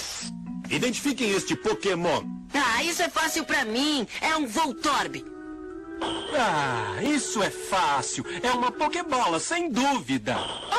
[0.68, 2.24] identifiquem este Pokémon.
[2.52, 4.06] Ah, isso é fácil pra mim.
[4.20, 5.24] É um Voltorb.
[6.38, 8.24] Ah, isso é fácil.
[8.42, 10.36] É uma Pokébola, sem dúvida.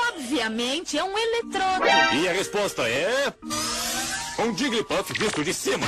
[0.09, 1.85] Obviamente, é um eletrodo.
[2.15, 3.33] E a resposta é.
[4.39, 5.85] Um Jigglypuff visto de cima.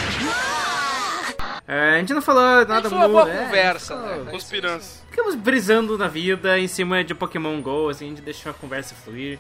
[1.68, 3.38] É, a gente não falou nada Foi uma boa muito.
[3.40, 4.32] é, conversa, ficou- né?
[4.32, 5.04] Conspirança.
[5.10, 8.94] Ficamos brisando na vida em cima de Pokémon GO, assim, a gente deixou a conversa
[8.94, 9.40] fluir.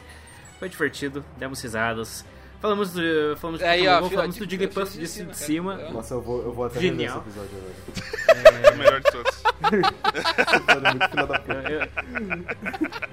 [0.57, 2.25] Foi divertido, demos risadas.
[2.61, 3.01] Falamos do,
[3.37, 5.75] falamos de Aí, Pokémon ó, falamos de- do Jigglypuff de de, cima, de cima.
[5.91, 7.19] Nossa, eu vou, eu vou até Genial.
[7.19, 8.67] esse episódio agora.
[8.67, 9.43] É o melhor de todos.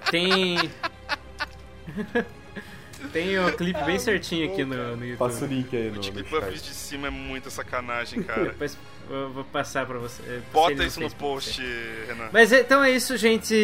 [0.11, 0.71] Tem.
[3.13, 5.19] Tem o clipe bem certinho aqui no, no YouTube.
[5.19, 8.45] Passa o link aí no, no Jigglypuff de cima é muita sacanagem, cara.
[8.45, 8.79] Depois
[9.11, 10.23] eu vou passar pra você.
[10.53, 11.61] Bota isso no post,
[12.07, 12.29] Renan.
[12.33, 13.55] Mas então é isso, gente.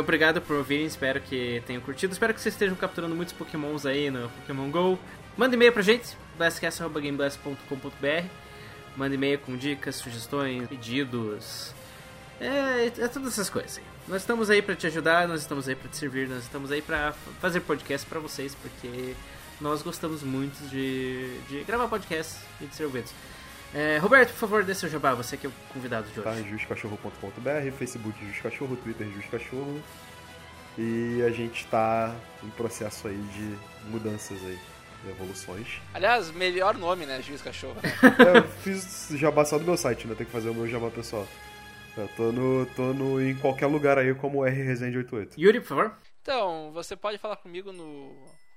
[0.00, 0.86] Obrigado por ouvirem.
[0.86, 2.12] Espero que tenham curtido.
[2.12, 4.98] Espero que vocês estejam capturando muitos pokémons aí no Pokémon GO.
[5.38, 8.26] Manda e-mail pra gente, blastcast.gameblast.com.br
[8.96, 11.72] Manda e-mail com dicas, sugestões, pedidos.
[12.40, 13.84] É, é todas essas coisas aí.
[14.08, 16.82] Nós estamos aí pra te ajudar, nós estamos aí pra te servir, nós estamos aí
[16.82, 19.14] pra f- fazer podcast pra vocês, porque
[19.60, 23.12] nós gostamos muito de, de gravar podcast e de ser ouvidos.
[23.74, 26.40] É, Roberto, por favor, dê seu jabá, você que é o convidado de Tá hoje.
[26.40, 29.80] em justcachorro.com.br, Facebook Justo Cachorro, Twitter Justo Cachorro.
[30.78, 33.58] E a gente tá em processo aí de
[33.90, 34.58] mudanças aí,
[35.08, 35.80] evoluções.
[35.94, 37.20] Aliás, melhor nome, né?
[37.22, 37.76] Juiz Cachorro.
[37.82, 37.92] né?
[38.34, 40.14] É, eu fiz jabá só do meu site, né?
[40.14, 41.26] Tem que fazer o meu jabá pessoal.
[41.96, 45.40] Eu tô no, tô no, em qualquer lugar aí como R Resende 88.
[45.40, 45.92] Yuri, por favor.
[46.22, 48.12] Então, você pode falar comigo no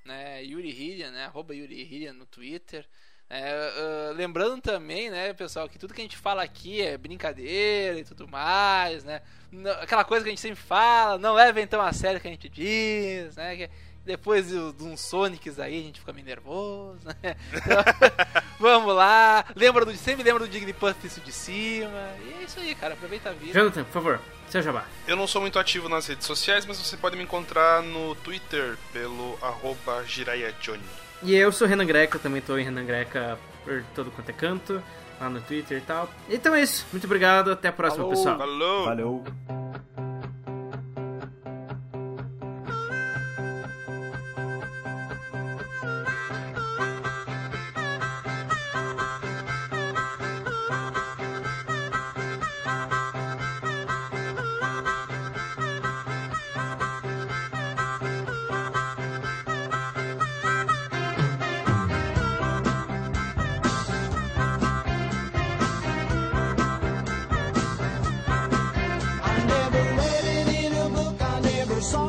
[0.06, 1.26] né, Yuri Hillian, né?
[1.26, 2.86] Arroba Yuri Hillian no Twitter.
[3.34, 7.98] É, ah, lembrando também, né, pessoal, que tudo que a gente fala aqui é brincadeira
[7.98, 9.22] e tudo mais, né?
[9.50, 12.28] Não- aquela coisa que a gente sempre fala, não levem tão a sério o que
[12.28, 13.56] a gente diz, né?
[13.56, 13.70] Que
[14.06, 17.36] depois de, de uns Sonics aí a gente fica meio nervoso, né?
[17.54, 17.84] Então,
[18.60, 19.46] vamos lá.
[19.56, 22.10] Lembra do, sempre lembra do Jigglypuff isso de cima.
[22.26, 22.94] E é isso aí, cara.
[22.94, 23.54] Aproveita a vida.
[23.54, 24.86] Jonathan, por favor, seu jabá.
[25.08, 28.78] Eu não sou muito ativo nas redes sociais, mas você pode me encontrar no Twitter
[28.92, 30.84] pelo arroba jiraiajohnny.
[31.24, 34.82] E eu sou Renan Greca, também tô em Renan Greca por todo quanto é canto,
[35.20, 36.10] lá no Twitter e tal.
[36.28, 38.18] Então é isso, muito obrigado, até a próxima, Falou.
[38.18, 38.38] pessoal.
[38.40, 38.86] Falou!
[38.86, 39.24] Valeu!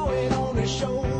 [0.04, 1.11] Never saw it on a show,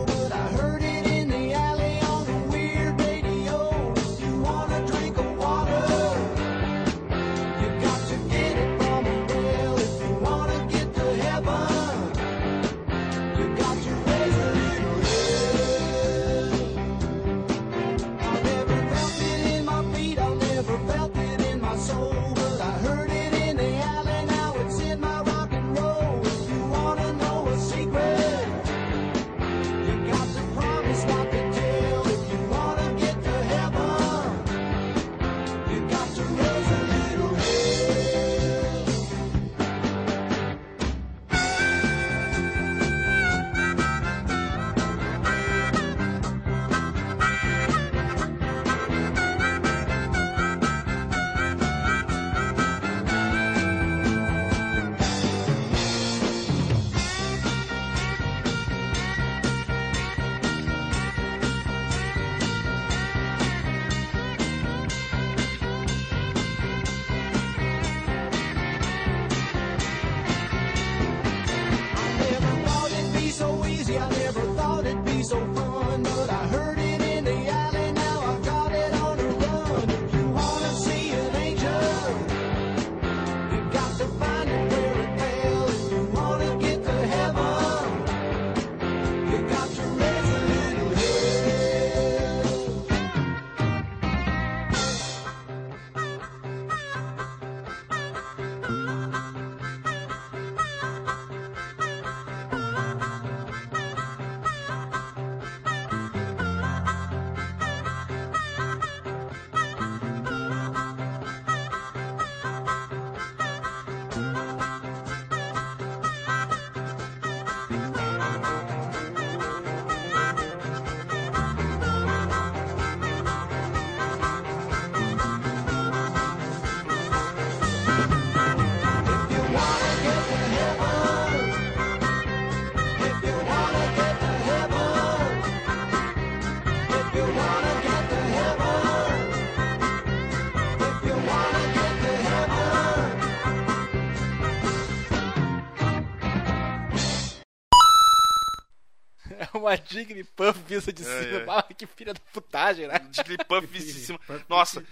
[149.73, 151.65] uma Jigglypuff vista de É, cima.
[151.69, 151.75] é.
[151.75, 153.01] Que filha da putagem, né?
[153.11, 154.21] Jigglypuff vista em cima.
[154.49, 154.85] Nossa,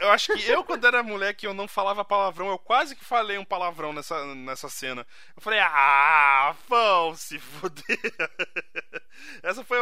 [0.00, 2.48] eu acho que eu, quando era moleque, eu não falava palavrão.
[2.50, 5.06] Eu quase que falei um palavrão nessa, nessa cena.
[5.36, 7.84] Eu falei, ah, vão se fuder.
[9.42, 9.78] Essa foi,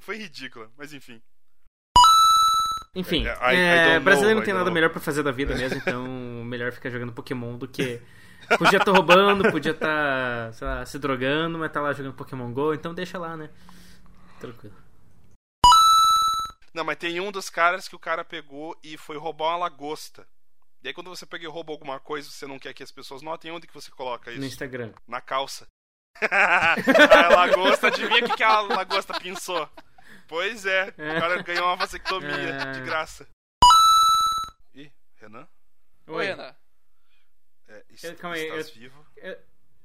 [0.00, 1.20] foi ridícula, mas enfim.
[2.94, 3.58] Enfim, É, I- I
[3.96, 6.04] é, brasileiro know, não tem nada don't melhor pra fazer da vida mesmo, então
[6.44, 8.00] melhor ficar jogando Pokémon do que.
[8.58, 12.74] Podia estar roubando, podia estar, sei lá, se drogando, mas tá lá jogando Pokémon GO,
[12.74, 13.48] então deixa lá, né?
[14.40, 14.76] Tranquilo.
[16.72, 20.26] Não, mas tem um dos caras que o cara pegou e foi roubar uma lagosta.
[20.82, 23.22] E aí quando você pega e rouba alguma coisa, você não quer que as pessoas
[23.22, 24.40] notem, onde que você coloca isso?
[24.40, 24.94] No Instagram.
[25.06, 25.66] Na calça.
[26.20, 29.68] a lagosta, adivinha o que, que a lagosta pinçou?
[30.26, 32.70] Pois é, o cara ganhou uma vasectomia É.
[32.72, 33.26] de graça.
[34.74, 35.46] Ih, Renan?
[36.06, 36.54] Oi, Renan.
[37.68, 39.06] É, est- Eu- calma aí, estás eu- vivo?
[39.16, 39.38] Eu,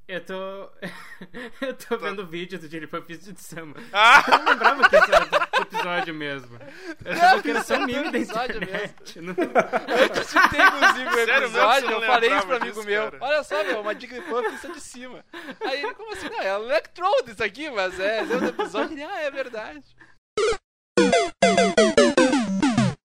[0.07, 0.33] eu tô.
[1.65, 3.75] eu tô vendo o vídeo do Jigglypuff de Sama.
[3.91, 4.23] Ah!
[4.27, 6.59] Eu não lembrava que esse era do episódio mesmo.
[7.03, 9.19] Eu achava que era só um meme da Episódio internet.
[9.21, 12.73] Não- Antes de ter, inclusive, o Sério mesmo episódio, eu não falei isso pro amigo
[12.75, 13.11] disso, meu.
[13.11, 13.17] cara?
[13.23, 15.25] Olha só, meu, uma Jigglypuff vista de cima.
[15.61, 16.29] Aí ele, como assim?
[16.29, 19.83] Não, é Electrode isso aqui, mas é, dentro do episódio, ele, ah, é verdade.